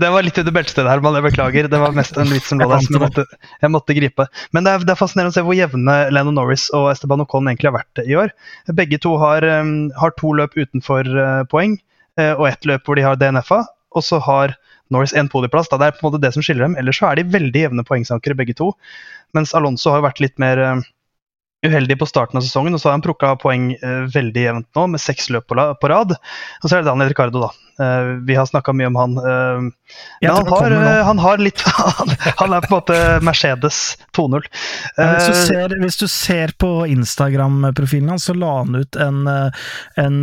[0.00, 1.68] Det var litt under beltestedet her, men jeg beklager.
[1.68, 3.24] Det var mest en vits som lå der som jeg måtte,
[3.60, 4.26] jeg måtte gripe.
[4.56, 7.50] Men det er, det er, fascinerende å se hvor jevne Lennon Norris og Esteban Ocon
[7.52, 8.32] egentlig har vært i år.
[8.78, 11.76] Begge to har, um, har to løp utenfor uh, poeng,
[12.20, 13.60] uh, og ett løp hvor de har DNF-a.
[13.92, 14.56] Og så har
[14.92, 15.68] Norris én podieplass.
[15.68, 16.78] Det er på en måte det som skiller dem.
[16.80, 18.72] Ellers så er de veldig jevne poengsankere, begge to.
[19.36, 20.64] Mens Alonso har vært litt mer
[21.66, 24.86] uheldig på starten av sesongen, og så har han plukka poeng eh, veldig jevnt nå,
[24.94, 26.16] med seks løp på, på, rad.
[26.16, 27.52] Og så er det Daniel Ricardo, da.
[27.80, 29.16] Eh, vi har snakka mye om han.
[29.18, 29.60] Eh,
[30.20, 31.62] men han har, eh, han har, litt
[32.40, 34.44] Han er på en måte Mercedes 2.0.
[34.98, 39.24] Hvis, hvis du ser på Instagram-profilen hans, så la han ut en,
[40.00, 40.20] en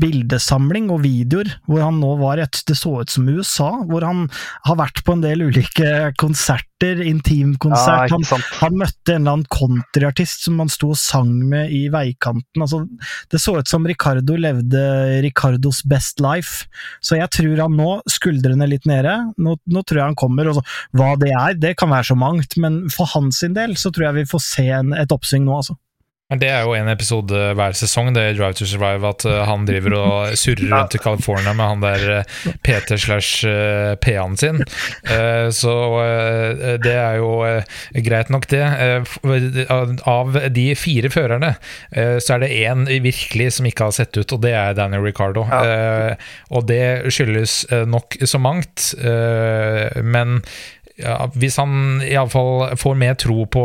[0.00, 4.26] bildesamling og videoer hvor han nå var et Det så ut som USA, hvor han
[4.68, 6.73] har vært på en del ulike konserter
[7.04, 8.12] intimkonsert.
[8.12, 11.86] Ja, han, han, møtte en eller annen countryartist som han sto og sang med i
[11.92, 12.64] veikanten.
[12.64, 12.84] Altså,
[13.32, 14.84] det så ut som Ricardo levde
[15.24, 16.68] Ricardos best life life.
[17.04, 20.50] Så jeg tror han nå, skuldrene litt nede, nå, nå tror jeg han kommer.
[20.50, 20.64] Og så,
[20.96, 24.20] hva det er, det kan være så mangt, men for hans del så tror jeg
[24.22, 25.78] vi får se en, et oppsving nå, altså.
[26.32, 29.66] Men Det er jo en episode hver sesong, det Drive to Survive, at uh, han
[29.68, 34.62] driver og surrer rundt i California med han der eh, PT slash uh, P-en sin.
[35.54, 35.72] Så
[36.82, 37.28] det er jo
[38.06, 38.62] greit nok, det.
[40.08, 41.52] av de fire førerne
[41.92, 45.44] så er det én virkelig som ikke har sett ut, og det er Daniel Ricardo.
[45.50, 46.16] Ja.
[46.50, 48.92] og det skyldes nok så mangt,
[50.02, 50.40] men
[50.94, 53.64] ja, hvis han iallfall får mer tro på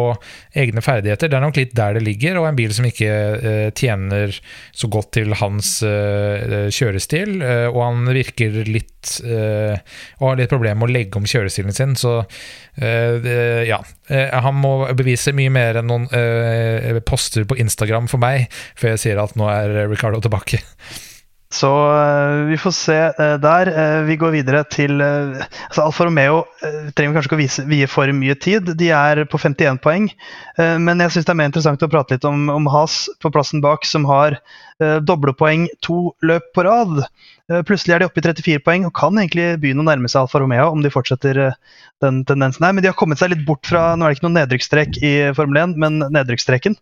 [0.57, 3.67] egne ferdigheter, det er nok litt der det ligger, og en bil som ikke uh,
[3.77, 4.33] tjener
[4.73, 10.75] så godt til hans uh, kjørestil, uh, og han virker litt og har litt problemer
[10.81, 12.17] med å legge om kjørestilen sin, så
[12.75, 13.77] ja.
[14.11, 19.21] han må bevise mye mer enn noen poster på Instagram for meg, før jeg sier
[19.23, 20.59] at nå er Ricardo tilbake.
[21.49, 23.71] Så uh, vi får se uh, der.
[23.73, 26.43] Uh, vi går videre til altså Alfa Romeo
[26.93, 28.69] trenger kanskje ikke å vise, vie for mye tid.
[28.77, 30.09] De er på 51 poeng.
[30.59, 33.63] men jeg syns det er mer interessant å prate litt om, om Has på plassen
[33.63, 34.35] bak, som har
[35.07, 36.99] doble poeng to løp på rad.
[37.65, 40.41] Plutselig er de oppe i 34 poeng og kan egentlig begynne å nærme seg Alfa
[40.41, 41.39] Romeo om de fortsetter
[42.03, 42.75] den tendensen her.
[42.75, 45.13] Men de har kommet seg litt bort fra Nå er det ikke noen nedrykksstrek i
[45.37, 46.77] Formel 1, men nedrykksstreken.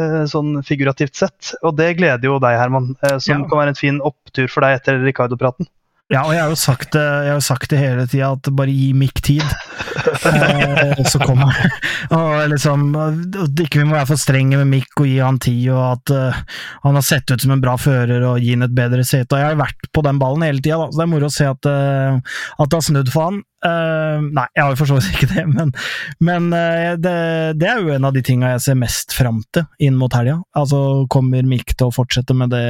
[0.00, 1.54] Eh, sånn figurativt sett.
[1.62, 3.48] Og det gleder jo deg, Herman, eh, som ja.
[3.48, 5.70] kan være en fin opptur for deg etter Ricardo-praten.
[6.08, 8.72] Ja, og jeg har jo sagt det, jeg har sagt det hele tida, at bare
[8.72, 9.42] gi Mick tid.
[9.44, 11.52] eh, så kommer
[12.16, 12.86] Og liksom
[13.60, 16.38] Ikke vi må være for strenge med Mick og gi han tid, og at uh,
[16.86, 19.34] han har sett ut som en bra fører og gi han et bedre sete.
[19.34, 21.50] Og jeg har vært på den ballen hele tida, så det er moro å se
[21.50, 23.42] at, uh, at det har snudd for han.
[23.66, 25.74] Uh, nei, jeg har jo for så vidt ikke det, men,
[26.24, 26.48] men
[27.02, 27.14] det,
[27.58, 30.38] det, er jo en av de tinga jeg ser mest fram til inn mot helga.
[30.56, 32.64] Altså, kommer Mick til å fortsette med, det,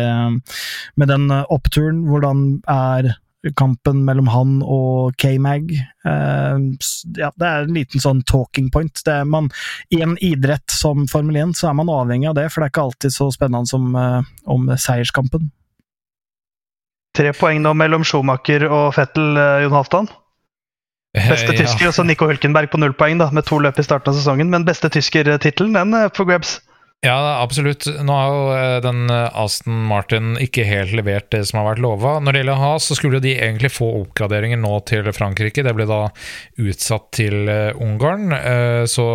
[0.99, 2.03] med den oppturen?
[2.09, 3.13] Hvordan er
[3.59, 5.71] kampen mellom han og K-Mag.
[6.07, 6.59] Uh,
[7.19, 9.03] ja, det er en liten sånn talking point.
[9.31, 9.51] Man,
[9.95, 12.75] I en idrett som Formel 1 så er man avhengig av det, for det er
[12.75, 14.21] ikke alltid så spennende som uh,
[14.51, 15.51] om seierskampen.
[17.19, 20.11] Tre poeng nå mellom Schumacher og Fettel, uh, Jon Halvdan.
[21.17, 21.63] Beste ja.
[21.63, 24.19] tysker, og så Nico Hulkenberg på null poeng, da, med to løp i starten av
[24.19, 24.51] sesongen.
[24.53, 26.59] Men beste tyskertittelen, den er for grabs.
[27.07, 27.87] Ja, absolutt.
[28.03, 31.83] Nå har jo eh, den eh, Aston Martin ikke helt levert det som har vært
[31.85, 32.17] lova.
[32.19, 35.63] Når det gjelder Has, så skulle de egentlig få oppgraderinger nå til Frankrike.
[35.63, 36.01] Det ble da
[36.59, 38.33] utsatt til uh, Ungarn.
[38.91, 39.07] Så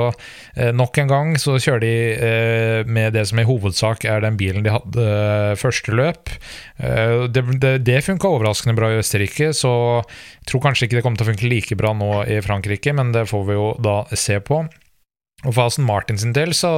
[0.77, 4.71] nok en gang så kjører de med det som i hovedsak er den bilen de
[4.71, 5.07] hadde
[5.59, 6.31] første løp.
[6.77, 11.19] det det, det funka overraskende bra i Østerrike, så jeg tror kanskje ikke det kommer
[11.19, 14.39] til å funke like bra nå i Frankrike, men det får vi jo da se
[14.45, 14.63] på.
[15.43, 16.71] Og For Aston Martin sin del så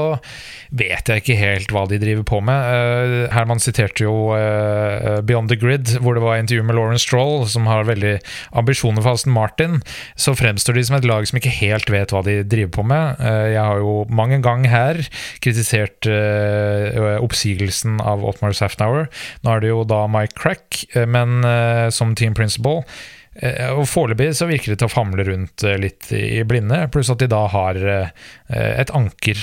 [0.75, 2.65] vet jeg ikke helt hva de driver på med.
[2.65, 7.45] Uh, Herman siterte jo uh, Beyond the Grid, hvor det var intervju med Lauren Stroll,
[7.49, 8.17] som har veldig
[8.57, 9.79] ambisjoner for Aston Martin.
[10.17, 13.21] Så fremstår de som et lag som ikke helt vet hva de driver på med.
[13.53, 15.01] Jeg har jo mange ganger her
[15.43, 16.07] kritisert
[17.21, 19.09] oppsigelsen av Otmar Safnauer.
[19.45, 21.45] Nå er det jo da Mike Crack, men
[21.93, 23.14] som team principal Eh,
[23.75, 27.19] og Foreløpig så virker det til å famle rundt eh, litt i blinde, pluss at
[27.19, 28.09] de da har eh,
[28.55, 29.41] et anker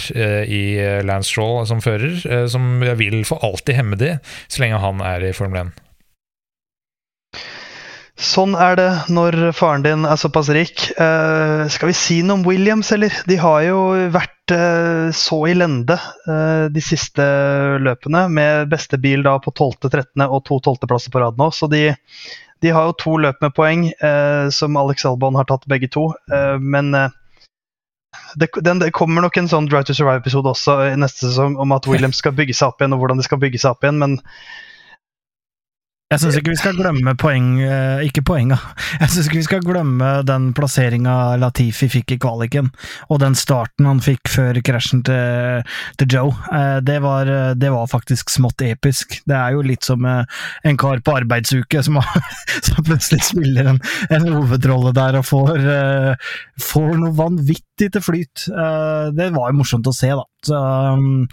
[0.48, 0.62] i
[1.04, 4.14] Lance Stroll som fører, som vil for alltid hemme de,
[4.48, 5.82] så lenge han er i Formel 1.
[8.22, 10.84] Sånn er det når faren din er såpass rik.
[10.94, 13.14] Eh, skal vi si noe om Williams, eller?
[13.26, 13.78] De har jo
[14.14, 17.24] vært eh, så i lende eh, de siste
[17.82, 20.26] løpene, med beste bil da på 12., 13.
[20.28, 21.50] og to tolvteplasser på rad nå.
[21.56, 21.88] Så de,
[22.62, 26.12] de har jo to løp med poeng, eh, som Alex Albon har tatt begge to.
[26.32, 27.10] Eh, men eh,
[28.38, 31.74] det, den, det, kommer nok en sånn Drive to Survive-episode også i neste sesong om
[31.74, 33.98] at Williams skal bygge seg opp igjen, og hvordan de skal bygge seg opp igjen.
[34.02, 34.20] Men
[36.12, 38.58] jeg syns ikke vi skal glemme poeng eh, Ikke poenga.
[39.00, 42.68] Jeg syns ikke vi skal glemme den plasseringa Latifi fikk i kvaliken,
[43.08, 45.64] og den starten han fikk før krasjen til,
[46.00, 46.34] til Joe.
[46.52, 49.18] Eh, det var, det var, faktisk smått episk.
[49.28, 51.98] Det er jo litt som eh, en kar på arbeidsuke som,
[52.68, 55.66] som plutselig spiller en, en, hovedrolle der og får,
[56.60, 58.46] får noe vanvittig til flyt.
[59.16, 60.24] Det var jo morsomt å se, da.
[60.46, 61.26] Så, um,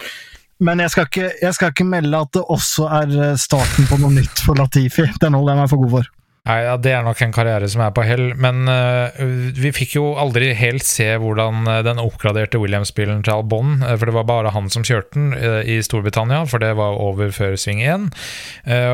[0.60, 4.00] men jeg skal, ikke, jeg skal, ikke, melde at det også er eh, starten på
[4.02, 5.08] noe nytt for Latifi.
[5.22, 6.15] Den holder jeg meg for god for.
[6.50, 9.12] Nei, ja, Det er nok en karriere som er på hell, men uh,
[9.60, 14.15] vi fikk jo aldri helt se hvordan uh, den oppgraderte Williams-bilen til Albon For det
[14.15, 15.36] var bare han som kjørte den
[15.69, 18.08] i Storbritannia, for det var over før sving 1.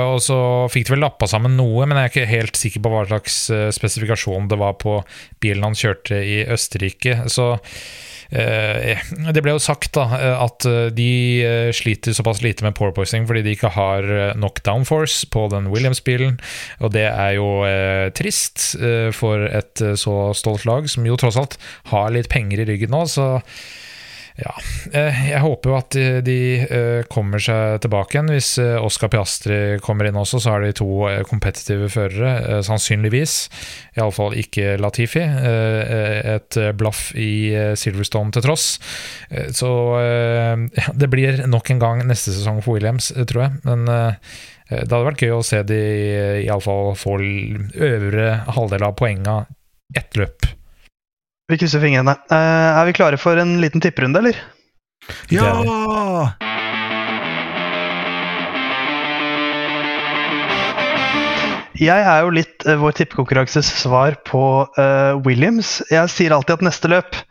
[0.02, 0.40] og så
[0.74, 3.38] fikk de vel lappa sammen noe, men jeg er ikke helt sikker på hva slags
[3.78, 4.98] spesifikasjon det var på
[5.40, 7.22] bilen han kjørte i Østerrike.
[7.32, 12.76] Så Eh, det ble jo sagt da, eh, at eh, de sliter såpass lite med
[12.78, 14.08] porpoising fordi de ikke har
[14.40, 16.40] nok downforce på den Williams-bilen.
[16.82, 21.40] Og det er jo eh, trist eh, for et så stolt lag, som jo tross
[21.40, 21.60] alt
[21.92, 23.06] har litt penger i ryggen nå.
[23.10, 23.28] så
[24.36, 24.52] ja,
[24.92, 25.96] eh, jeg håper jo at
[26.28, 28.32] de, eh, kommer seg tilbake igjen.
[28.34, 30.90] Hvis eh, Oscar Piastri kommer inn også, så er de to
[31.30, 33.36] kompetitive førere, sannsynligvis.
[33.96, 35.24] Iallfall ikke Latifi.
[35.24, 38.66] Et blaff i Silverstone til tross.
[39.56, 39.72] Så
[40.02, 43.62] ja, det blir nok en gang neste sesong for Williams, tror jeg.
[43.70, 45.82] Men det hadde vært gøy å se de
[46.44, 49.40] iallfall få øvre halvdel av poenga
[49.96, 50.50] ett løp.
[51.46, 52.16] Vi krysser fingrene.
[52.32, 52.38] Uh,
[52.74, 54.38] er vi klare for en liten tipperunde, eller?
[55.30, 55.52] Ja!
[61.78, 65.84] Jeg er jo litt uh, vår tippekonkurranses svar på uh, Williams.
[65.94, 67.22] Jeg sier alltid at neste løp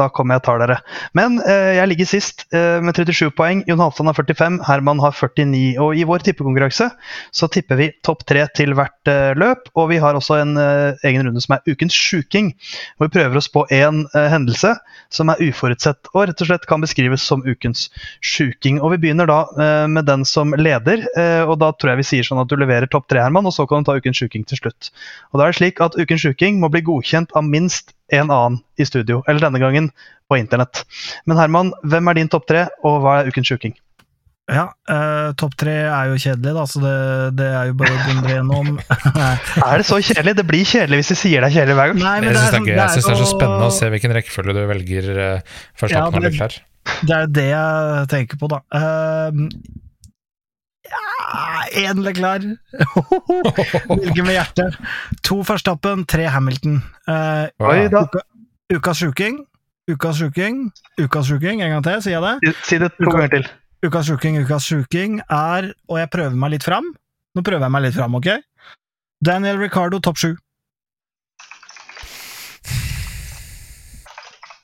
[0.00, 0.78] da kommer jeg og tar dere.
[1.16, 3.62] Men eh, jeg ligger sist eh, med 37 poeng.
[3.68, 5.76] Jon Halvdan har 45, Herman har 49.
[5.82, 6.90] Og i vår tippekonkurranse
[7.36, 9.70] så tipper vi topp tre til hvert eh, løp.
[9.76, 12.52] Og vi har også en eh, egen runde som er Ukens sjuking,
[12.96, 14.74] hvor vi prøver oss på én eh, hendelse
[15.10, 17.88] som er uforutsett og rett og slett kan beskrives som ukens
[18.24, 18.78] sjuking.
[18.80, 21.02] Og vi begynner da eh, med den som leder,
[21.50, 23.66] og da tror jeg vi sier sånn at du leverer topp tre, Herman, og så
[23.68, 24.90] kan du ta ukens sjuking til slutt.
[25.32, 28.58] Og da er det slik at ukens sjuking må bli godkjent av minst en annen
[28.80, 29.90] i studio, eller denne gangen
[30.30, 30.84] på internett.
[31.26, 33.76] Men Herman, hvem er din topp tre, og hva er ukens sjuking?
[34.50, 36.94] Ja, eh, topp tre er jo kjedelig, da, så det,
[37.38, 38.70] det er jo bare å dundre gjennom.
[39.68, 40.34] er det så kjedelig?
[40.40, 42.00] Det blir kjedelig hvis de sier det er kjedelig hver gang.
[42.02, 45.12] Nei, jeg syns det, det, det, er så spennende å se hvilken rekkefølge du velger
[45.20, 46.58] uh, først ja, er klar.
[47.06, 48.60] Det er det jeg tenker på, da.
[48.74, 49.46] Uh,
[51.76, 52.46] én Leclerc.
[54.00, 54.76] hvilken med hjertet.
[55.26, 56.80] To Verstappen, tre Hamilton.
[57.06, 57.86] Uh, Oi.
[57.86, 58.24] Uka,
[58.74, 59.40] ukas sjuking.
[59.90, 60.68] Ukas sjuking.
[61.00, 62.54] Ukas sjuking, en gang til, sier jeg det?
[62.66, 63.48] Si det to ganger til.
[63.86, 66.90] Ukas sjuking, ukas sjuking er Og jeg prøver meg litt fram.
[67.34, 68.28] Nå prøver jeg meg litt fram, ok?
[69.24, 70.34] Daniel Ricardo, topp sju.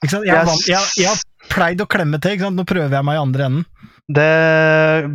[0.03, 0.27] Ikke sant?
[0.27, 0.67] Jeg, yes.
[0.69, 2.59] jeg, jeg, har pleid å klemme til, ikke sant?
[2.59, 3.65] nå prøver jeg meg i andre enden.
[4.07, 4.31] Det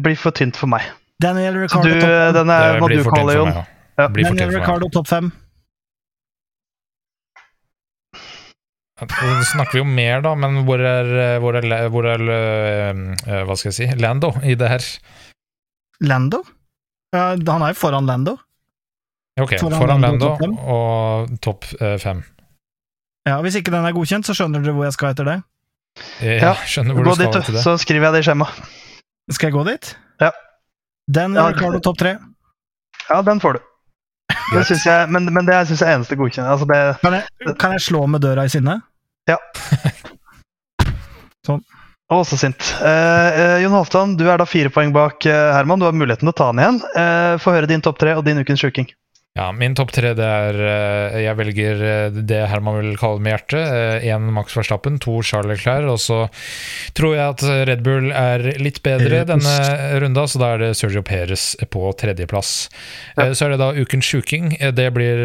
[0.03, 0.87] blir for tynt for meg.
[1.21, 3.53] Daniel Ricardo du, topp Den er, hva du kaller, Jon.
[3.55, 4.07] Ja.
[4.09, 5.31] Daniel Ricardo topp fem.
[9.01, 11.07] Nå snakker vi om mer, da, men hvor er,
[11.41, 14.89] hvor er, hvor er uh, Hva skal jeg si Lando i det her?
[16.05, 16.43] Lando?
[17.13, 18.35] Ja, han er jo foran Lando.
[19.41, 22.21] Ok, foran, foran Lando, Lando og topp uh, fem.
[23.27, 25.39] Ja, Hvis ikke den er godkjent, så skjønner dere hvor jeg skal etter det?
[26.21, 27.65] Jeg ja, skjønner hvor du skal dit, det.
[27.65, 28.71] Så skriver jeg det i skjemaet.
[29.33, 29.91] Skal jeg gå dit?
[30.21, 30.31] Ja.
[31.11, 31.49] Den ja.
[31.51, 32.15] du topp tre.
[33.09, 33.59] Ja, den får du.
[34.53, 36.47] Det synes jeg, men, men det syns jeg er eneste godkjent.
[36.47, 38.77] Altså kan, kan, jeg, slå med døra i sinne?
[39.27, 39.37] Ja.
[41.47, 41.63] sånn.
[42.11, 42.73] Å, så sint.
[42.83, 45.79] Eh, Jon Halvdan, du er da fire poeng bak uh, Herman.
[45.79, 46.79] Du har muligheten til å ta den igjen.
[46.99, 48.89] Eh, Få høre din topp tre og din ukens sjuking.
[49.31, 53.31] Ja, min topp tre det er eh, Jeg velger eh, det Herman vil kalle med
[53.31, 54.03] hjertet.
[54.03, 55.87] Én eh, Max Verstappen, to Charles Leclerc.
[55.87, 56.17] Og så
[56.97, 59.55] tror jeg at Red Bull er litt bedre denne
[60.03, 62.51] runda, så da er det Sergio Perez på tredjeplass.
[63.15, 63.29] Ja.
[63.31, 64.51] Så er det da ukens sjuking.
[64.75, 65.23] Det blir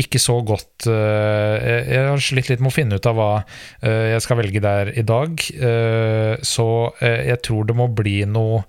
[0.00, 3.30] ikke så godt Jeg har slitt litt med å finne ut av hva
[3.84, 5.42] jeg skal velge der i dag,
[6.40, 6.68] så
[7.04, 8.64] jeg tror det må bli noe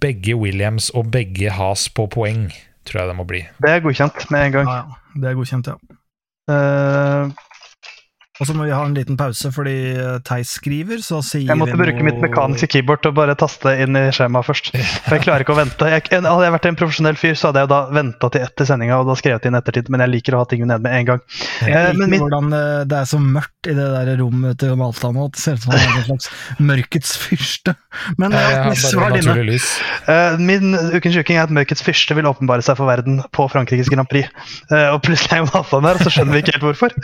[0.00, 2.48] begge Williams og begge Has på poeng
[2.88, 3.42] tror jeg det må bli.
[3.64, 4.70] Det er godkjent med en gang.
[4.72, 5.20] Ja, ja.
[5.20, 5.76] Det er godkjent, ja.
[6.48, 7.47] Uh,
[8.38, 11.50] og så må vi ha en liten pause fordi eh, Theis skriver, så sier vi
[11.50, 14.70] Jeg måtte bruke mitt mekaniske keyboard og bare taste inn i skjemaet først.
[15.08, 15.88] For jeg klarer ikke å vente.
[15.90, 18.68] Jeg, hadde jeg vært en profesjonell fyr, så hadde jeg jo da venta til etter
[18.68, 21.08] sendinga og da skrevet inn ettertid, men jeg liker å ha ting ned med en
[21.10, 21.24] gang.
[21.66, 22.22] Jeg eh, liker min...
[22.22, 22.54] hvordan
[22.88, 25.74] det er så mørkt i det der rommet til Malta nå, det ser ut som
[25.74, 26.30] han er en slags
[26.70, 27.74] mørkets fyrste.
[28.22, 29.58] Men ja, svar dine.
[30.38, 34.06] Min ukens uking er at mørkets fyrste vil åpenbare seg for verden på Frankrikes Grand
[34.10, 34.30] Prix.
[34.70, 36.94] Og plutselig er jo Malta der, og så skjønner vi ikke helt hvorfor.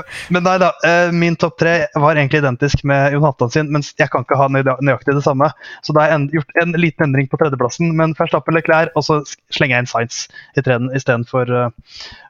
[0.33, 3.85] men nei da, eh, min topp tre var egentlig identisk med Jon Halvdan sin, men
[3.85, 5.51] jeg kan ikke ha nøyaktig det samme.
[5.85, 9.07] Så da har jeg gjort en liten endring på tredjeplassen, men først Apple Leclerc, og
[9.07, 9.21] så
[9.53, 11.51] slenger jeg inn Science istedenfor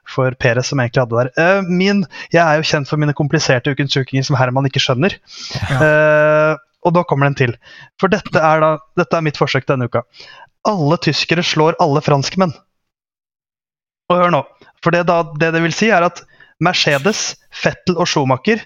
[0.08, 1.30] for Perez, som jeg egentlig hadde der.
[1.38, 2.02] Uh, min,
[2.34, 5.16] jeg er jo kjent for mine kompliserte ukens ukinger som Herman ikke skjønner.
[5.70, 5.78] Ja.
[5.78, 7.54] Uh, og da kommer den til.
[8.02, 10.02] For dette er, da, dette er mitt forsøk denne uka.
[10.66, 12.54] Alle tyskere slår alle franskmenn.
[14.10, 14.42] Og hør nå.
[14.82, 16.24] For det, da, det det vil si, er at
[16.62, 18.62] Mercedes, Fettel og Schumacher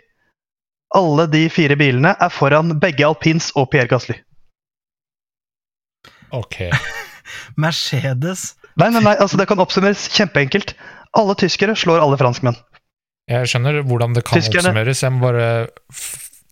[0.94, 4.16] alle de fire bilene er foran begge alpins og Pierre Gasly.
[6.34, 6.66] Ok.
[7.62, 10.74] Mercedes Nei, nei, nei, altså det kan oppsummeres kjempeenkelt.
[11.16, 12.58] Alle tyskere slår alle franskmenn.
[13.24, 14.68] Jeg skjønner hvordan det kan Tyskerne.
[14.68, 15.46] oppsummeres, jeg må bare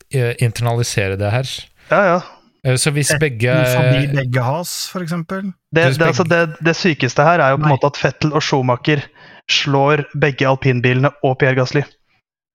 [0.08, 1.50] eh, internalisere det her.
[1.90, 2.16] Ja, ja.
[2.64, 5.52] Eh, så hvis begge Forbi begge has, for eksempel?
[5.68, 8.40] Det, det, altså det, det, sykeste her er jo på en måte at Fettel og
[8.42, 9.04] Schumacher
[9.50, 11.84] slår begge alpinbilene og Pierre Gasly.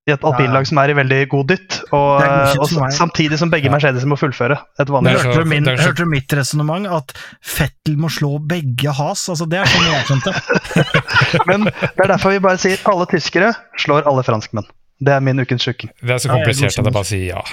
[0.10, 2.24] I et alpinlag som er i veldig god dytt, og,
[2.64, 4.58] og samtidig som begge Mercedes må fullføre.
[4.82, 6.88] et vanlig Hørte du, min, hørte du mitt resonnement?
[6.90, 7.14] At
[7.46, 9.28] Fettel må slå begge has?
[9.30, 10.34] Altså, det er sånn jeg skjønte.
[11.52, 14.66] Men det er derfor vi bare sier alle tyskere slår alle franskmenn.
[15.00, 15.94] Det er min ukens sjuking.
[16.02, 17.44] Det er så komplisert at jeg bare sier ja.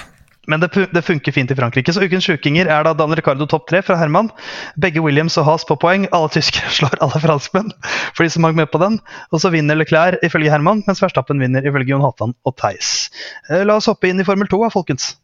[0.47, 1.93] Men det, det, funker fint i Frankrike.
[1.93, 4.31] Så ukens sjukinger er da Dan Ricardo topp tre fra Herman.
[4.79, 6.07] Begge Williams og Haas på poeng.
[6.15, 7.73] Alle tyskere slår alle franskmenn,
[8.15, 8.99] for de som hang med på den.
[9.31, 13.11] Og så vinner Leclerc ifølge Herman, mens Verstappen vinner ifølge Jon Hatan og Theis.
[13.51, 15.15] Eh, la oss hoppe inn i Formel 2, folkens.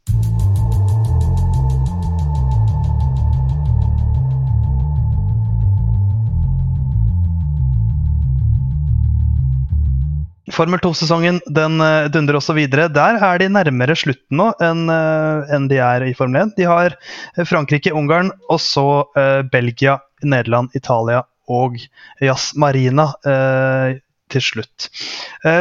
[10.54, 12.90] Formel 2-sesongen den uh, dundrer også videre.
[12.94, 16.56] Der er de nærmere slutten nå enn uh, de er i Formel 1.
[16.60, 18.86] De har eh, Frankrike, Ungarn og så
[19.52, 21.78] Belgia, Nederland, Italia og
[22.22, 23.10] Jazz Marina
[24.32, 24.88] til slutt.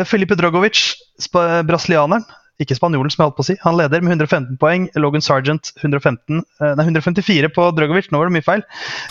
[0.09, 0.82] Filipe Drogovic,
[1.32, 2.24] brasilianeren,
[2.64, 3.56] ikke spanjolen, som jeg holdt på å si.
[3.64, 4.88] Han leder med 115 poeng.
[4.98, 8.64] Logan Sargent 115, eh, nei, 154 på Drogovic, nå var det mye feil.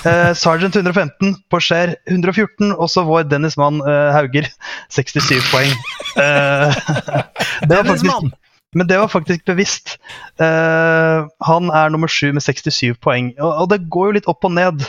[0.08, 4.50] Eh, Sargent 115, på Skjær 114, også vår Dennis Mann eh, Hauger
[4.98, 5.76] 67 poeng.
[6.22, 6.82] Eh,
[7.70, 8.32] det faktisk,
[8.76, 9.98] men det var faktisk bevisst.
[10.40, 13.34] Eh, han er nummer sju med 67 poeng.
[13.40, 14.86] Og, og, det går jo litt opp og ned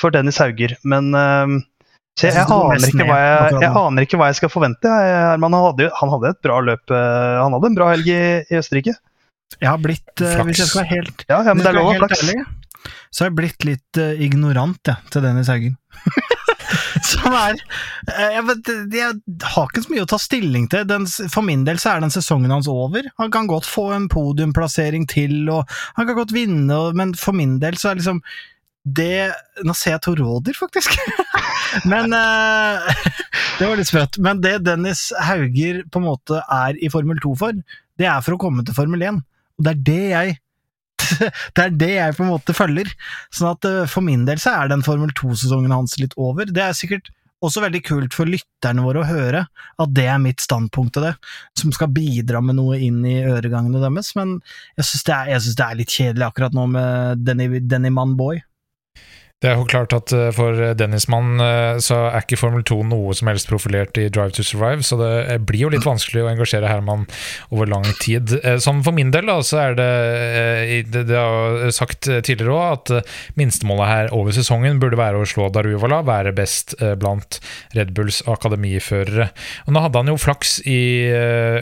[0.00, 1.60] for Dennis Hauger, men eh,
[2.14, 4.86] så jeg, jeg, aner jeg, jeg, aner ikke hva jeg skal forvente.
[4.86, 6.92] Han hadde, han, hadde, et bra løp.
[6.94, 8.94] Eh, han hadde en bra helg i, i Østerrike.
[9.58, 10.46] Jeg har blitt, flaks.
[10.46, 11.80] hvis jeg skal være helt, ja, ja, er.
[12.06, 12.44] Ærlig,
[13.10, 15.76] så har jeg blitt litt uh, ignorant ja, til Dennis Haugen.
[17.04, 17.58] Som er
[18.08, 19.18] jeg, vet, jeg,
[19.54, 20.86] har ikke så mye å ta stilling til.
[20.88, 23.06] Den, for min del så er den sesongen hans over.
[23.20, 27.36] Han kan godt få en podiumplassering til, og han kan godt vinne, og, men for
[27.36, 28.22] min del så er liksom
[28.84, 29.32] det
[29.64, 30.96] Nå ser jeg to rådyr, faktisk!
[31.90, 32.84] Men uh,
[33.58, 34.18] Det var litt sprøtt.
[34.22, 37.60] Men det Dennis Hauger på en måte er i Formel 2 for,
[38.00, 39.20] det er for å komme til Formel 1.
[39.58, 40.40] Og det er det jeg
[41.54, 42.88] det er det jeg på en måte følger.
[43.34, 46.48] Sånn at uh, for min del så er den Formel 2-sesongen hans litt over.
[46.48, 47.12] Det er sikkert
[47.44, 49.44] også veldig kult for lytterne våre å høre
[49.82, 51.12] at det er mitt standpunkt til det,
[51.58, 54.38] som skal bidra med noe inn i øregangene deres, men
[54.78, 55.18] jeg syns det,
[55.58, 58.40] det, er litt kjedelig akkurat nå med Denny, Denny Manboy.
[59.44, 63.12] Det er jo klart at eh, for Dennismann eh, så er ikke Formel 2 noe
[63.12, 66.30] som helst profilert i Drive to Survive, så det eh, blir jo litt vanskelig å
[66.30, 67.04] engasjere Herman
[67.52, 68.32] over lang tid.
[68.64, 73.90] Som for min del da, så er det Det har sagt tidligere òg, at minstemålet
[73.90, 77.40] her over sesongen burde være å slå Daruvala, være best blant
[77.76, 79.28] Red Bulls akademiførere.
[79.66, 80.80] Og Nå hadde han jo flaks i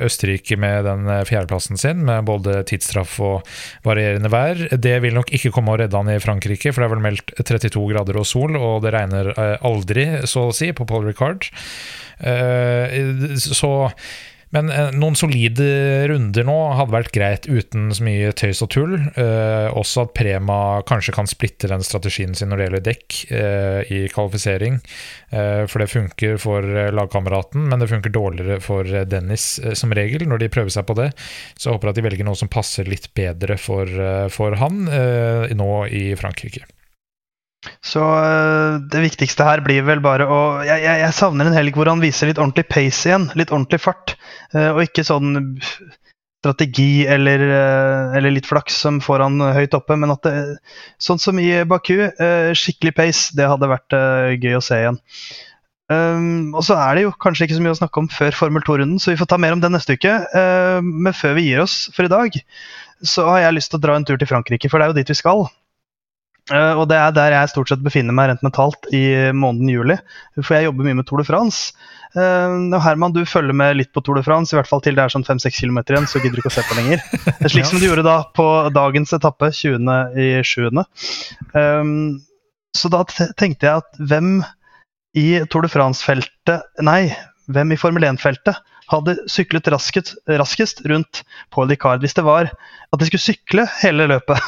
[0.06, 3.50] Østerrike med den fjerdeplassen sin, med både tidsstraff og
[3.86, 4.66] varierende vær.
[4.70, 7.34] Det vil nok ikke komme og redde han i Frankrike, for det er vel meldt
[7.42, 11.08] 32 32 grader og sol, og det regner eh, aldri, så å si, på Paul
[11.08, 11.48] Ricard.
[12.20, 13.72] Eh, så
[14.52, 15.64] men eh, noen solide
[16.10, 18.98] runder nå hadde vært greit uten så mye tøys og tull.
[19.00, 20.58] Eh, også at Prema
[20.88, 24.76] kanskje kan splitte den strategien sin når det gjelder dekk eh, i kvalifisering.
[25.32, 30.44] Eh, for det funker for lagkameraten, men det funker dårligere for Dennis som regel når
[30.44, 31.08] de prøver seg på det.
[31.56, 33.88] Så jeg håper at de velger noe som passer litt bedre for,
[34.32, 34.84] for han
[35.56, 36.66] nå i Frankrike.
[37.82, 41.76] Så eh, det viktigste her blir vel bare å Jeg, jeg, jeg savner en helg
[41.78, 43.28] hvor han viser litt ordentlig pace igjen.
[43.38, 44.16] Litt ordentlig fart.
[44.54, 45.46] Eh, og ikke sånn
[46.42, 49.98] strategi eller, eh, eller, litt flaks som får han høyt oppe.
[50.00, 50.34] Men at det,
[51.02, 51.96] sånn som i Baku,
[52.58, 53.98] skikkelig pace, det hadde vært
[54.42, 55.00] gøy å se igjen.
[55.92, 59.00] Og så er det jo kanskje ikke så mye å snakke om før Formel 2-runden,
[59.02, 60.14] så vi får ta mer om det neste uke.
[60.86, 62.38] Men før vi gir oss for i dag,
[63.04, 64.98] så har jeg lyst til å dra en tur til Frankrike, for det er jo
[65.02, 65.44] dit vi skal.
[66.50, 69.96] Uh, og det er der jeg stort sett befinner meg rent mentalt i måneden juli.
[70.40, 71.76] For jeg jobber mye med Tour de France.
[72.16, 75.04] Uh, Herman, du følger med litt på Tour de France, i hvert fall til det
[75.04, 76.08] er sånn 5-6 km igjen.
[76.10, 77.04] Så gidder du ikke å se på lenger.
[77.38, 77.70] Er slik ja.
[77.70, 80.82] som du gjorde da på dagens etappe, 20.7.
[81.54, 81.94] Um,
[82.76, 83.04] så da
[83.38, 84.34] tenkte jeg at hvem
[85.18, 87.12] i Tour de France-feltet Nei,
[87.52, 88.60] hvem i Formel 1-feltet
[88.92, 91.22] hadde syklet raskest, raskest rundt
[91.52, 94.40] Paul Ricard hvis det var at de skulle sykle hele løpet?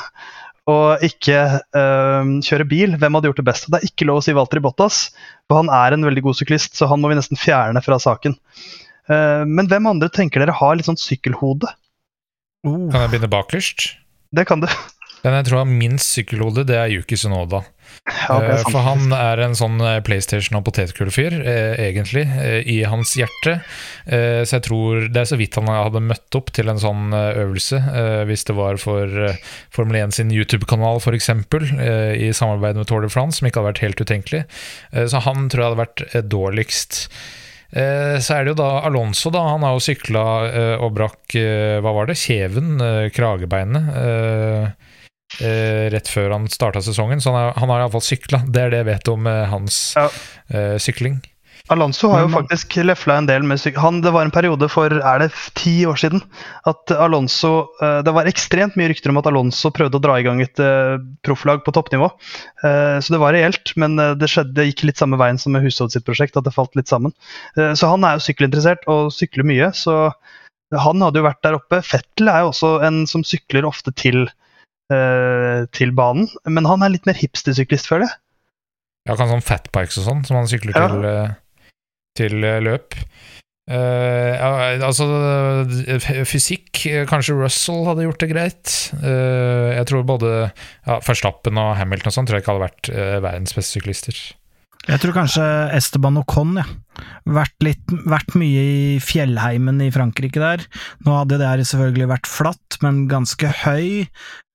[0.70, 1.40] Og ikke
[1.76, 3.66] uh, kjøre bil, hvem hadde gjort det best?
[3.68, 5.00] Det er ikke lov å si Walter Bottas,
[5.48, 8.36] for han er en veldig god syklist, så han må vi nesten fjerne fra saken.
[9.10, 11.68] Uh, men hvem andre tenker dere har litt sånn sykkelhode?
[12.64, 12.88] Uh.
[12.88, 13.90] Kan jeg begynne bakerst?
[14.34, 14.70] Det kan du.
[15.24, 17.62] Den jeg tror har minst sykkelhode, det er Yuki Sunoda.
[18.04, 22.24] Ja, eh, For han er en sånn eh, PlayStation- og potetgullfyr, eh, egentlig,
[22.68, 23.58] i hans hjerte.
[24.04, 27.78] Så jeg tror det er så vidt han hadde møtt opp til en sånn øvelse,
[28.28, 29.08] hvis det var for
[29.72, 33.84] Formel 1 sin YouTube-kanal f.eks., i samarbeid med Tour de France, som ikke hadde vært
[33.84, 34.42] helt utenkelig.
[34.92, 37.00] så han tror jeg hadde vært dårligst.
[37.72, 39.46] Så er det jo da Alonso, da.
[39.54, 40.24] Han har jo sykla
[40.84, 41.38] og brakk
[41.80, 42.20] Hva var det?
[42.20, 42.76] Kjeven?
[43.16, 43.88] Kragebeinet
[45.42, 48.44] eh, rett før han starta sesongen, så han, er, han har iallfall sykla.
[48.46, 50.08] Det er det jeg vet om eh, hans ja.
[50.52, 51.22] eh, sykling.
[51.72, 54.02] Alonso har jo faktisk lefla en del med sykling.
[54.04, 56.20] Det var en periode for er det ti år siden
[56.68, 60.26] at Alonso eh, Det var ekstremt mye rykter om at Alonso prøvde å dra i
[60.26, 62.10] gang et uh, profflag på toppnivå.
[62.60, 65.64] Uh, så det var reelt, men det, skjedde, det gikk litt samme veien som med
[65.64, 67.16] Hushovd sitt prosjekt, at det falt litt sammen.
[67.56, 70.12] Så han er jo sykkelinteressert og sykler mye, så
[70.74, 71.80] han hadde jo vært der oppe.
[71.86, 74.26] Fettel er jo også en som sykler ofte til
[74.88, 76.28] til banen.
[76.44, 78.18] Men han er litt mer hipstersyklist, føler jeg.
[79.04, 80.84] Ja, kan sånn fatbikes og sånn, som han sykler ja.
[80.88, 81.72] til, uh,
[82.16, 82.98] til uh, løp.
[83.64, 84.48] ja,
[84.84, 85.06] altså
[86.28, 88.72] Fysikk Kanskje Russell hadde gjort det greit.
[89.00, 92.90] jeg tror både ja, Verstappen og Hamilton og sånn tror jeg ikke hadde vært
[93.24, 94.20] verdens beste syklister.
[94.84, 95.44] Jeg tror kanskje
[95.76, 96.66] Esteban Ocon, ja.
[97.24, 100.62] Vært, litt, vært mye i fjellheimen i Frankrike der.
[101.06, 104.04] Nå hadde det her selvfølgelig vært flatt, men ganske høy.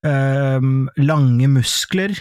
[0.06, 0.70] Eh,
[1.02, 2.14] lange muskler.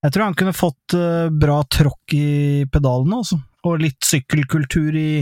[0.00, 3.36] Jeg tror han kunne fått uh, bra tråkk i pedalene, altså.
[3.68, 5.20] Og litt sykkelkultur i,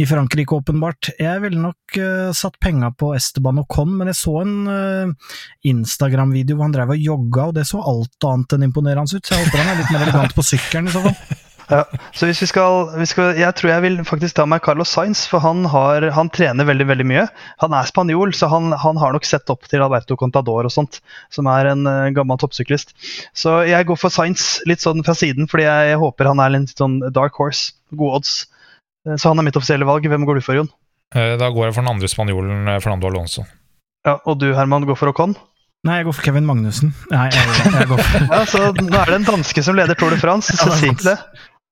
[0.00, 1.10] i Frankrike, åpenbart.
[1.20, 5.34] Jeg ville nok uh, satt penga på Esteban Ocon, men jeg så en uh,
[5.68, 9.36] Instagram-video hvor han drev og jogga, og det så alt annet enn imponerende ut, så
[9.36, 11.20] jeg håper han er litt mer elegant på sykkelen i så fall.
[11.68, 11.82] Ja,
[12.16, 15.26] så hvis vi skal, vi skal, Jeg tror jeg vil faktisk ta meg Carlos Sainz,
[15.28, 17.26] for han, har, han trener veldig veldig mye.
[17.60, 21.02] Han er spanjol, så han, han, har nok sett opp til Alberto Contador og sånt,
[21.34, 22.94] som er en uh, gammel toppsyklist.
[23.36, 26.56] Så jeg går for Sainz litt sånn fra siden, fordi jeg, jeg håper han er
[26.56, 27.74] litt sånn dark horse.
[27.92, 28.34] Gode odds.
[29.04, 30.08] Uh, så han er mitt offisielle valg.
[30.08, 30.72] Hvem går du for, Jon?
[31.12, 33.44] Uh, da går jeg for den andre spanjolen, Fernando Alonso.
[34.08, 35.36] Ja, Og du, Herman, går for Ocon?
[35.86, 36.90] Nei, jeg går for Kevin Magnussen.
[37.12, 38.24] Nei, jeg, jeg går for...
[38.32, 40.90] ja, så Nå er det en danske som leder Tour de France, så ja, si
[40.90, 41.18] ikke det.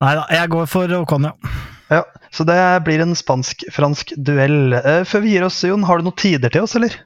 [0.05, 2.03] Nei da, jeg går for Ocon, ja.
[2.35, 4.75] Så det blir en spansk-fransk duell.
[4.75, 6.99] Uh, før vi gir oss, Jon, har du noen tider til oss, eller?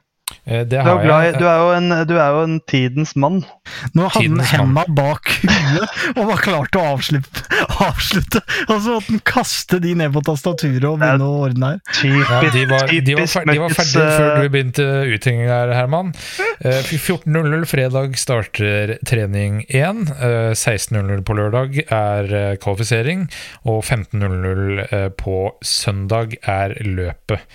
[0.44, 3.42] Eh, du, er jeg, du, er jo en, du er jo en tidens mann.
[3.96, 7.44] Nå hadde han henda bak huet og var klar til å avslutte.
[7.86, 8.42] avslutte.
[8.68, 11.80] Og så måtte han kaste de ned på tastaturet og begynne å ordne her.
[12.04, 16.14] Ja, de, var, de, var de var ferdige før du begynte uthenging her, Herman.
[16.60, 20.06] 14.00 fredag starter trening 1.
[20.56, 23.28] 16.00 på lørdag er kvalifisering.
[23.70, 27.46] Og 15.00 på søndag er løpet.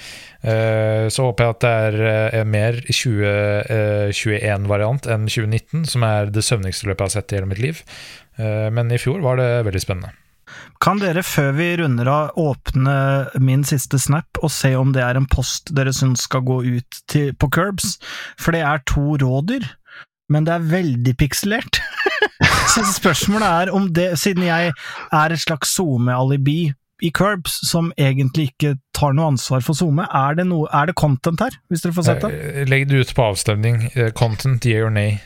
[0.46, 6.22] Eh, så håper jeg at det er eh, mer 2021-variant eh, enn 2019, som er
[6.34, 7.76] det søvnigste løpet jeg har sett i hele mitt liv.
[8.36, 10.12] Men i fjor var det veldig spennende.
[10.84, 12.96] Kan dere, før vi runder av, åpne
[13.42, 16.92] min siste snap og se om det er en post dere syns skal gå ut
[17.12, 17.96] til, på Curbs?
[18.42, 19.66] For det er to rådyr,
[20.30, 21.80] men det er veldig pikselert.
[22.74, 28.52] Så spørsmålet er om det, siden jeg er et slags SoMe-alibi i Curbs som egentlig
[28.54, 30.08] ikke tar noe ansvar for SoMe.
[30.08, 32.34] Er er det content her, hvis dere får sett det?
[32.34, 33.90] Eh, legg det ut på avstemning.
[33.96, 35.20] Eh, content, yeah or nay.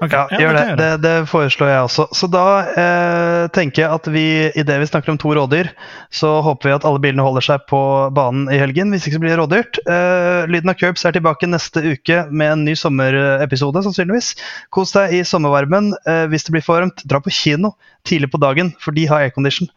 [0.00, 0.76] Okay, ja, gjør det.
[0.80, 1.14] Det, det.
[1.28, 2.06] foreslår jeg også.
[2.16, 4.22] Så da eh, tenker jeg at vi,
[4.56, 5.68] idet vi snakker om to rådyr,
[6.08, 7.80] så håper vi at alle bilene holder seg på
[8.16, 8.94] banen i helgen.
[8.94, 9.82] Hvis ikke så blir det rådyrt.
[9.84, 14.32] Eh, Lyden av Curbs er tilbake neste uke med en ny sommerepisode, sannsynligvis.
[14.72, 15.92] Kos deg i sommervarmen.
[16.08, 17.74] Eh, hvis det blir for varmt, dra på kino
[18.08, 19.68] tidlig på dagen, for de har aircondition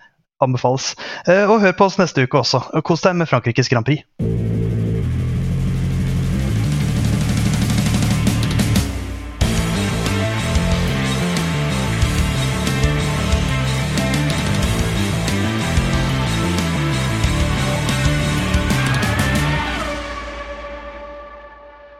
[0.41, 0.95] anbefales.
[1.27, 2.63] Eh, og hør på oss neste uke også.
[2.83, 4.03] Kos deg med Frankrikes Grand Prix.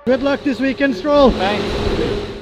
[0.05, 1.31] Good luck this weekend, Stroll.
[1.31, 2.32] Thanks.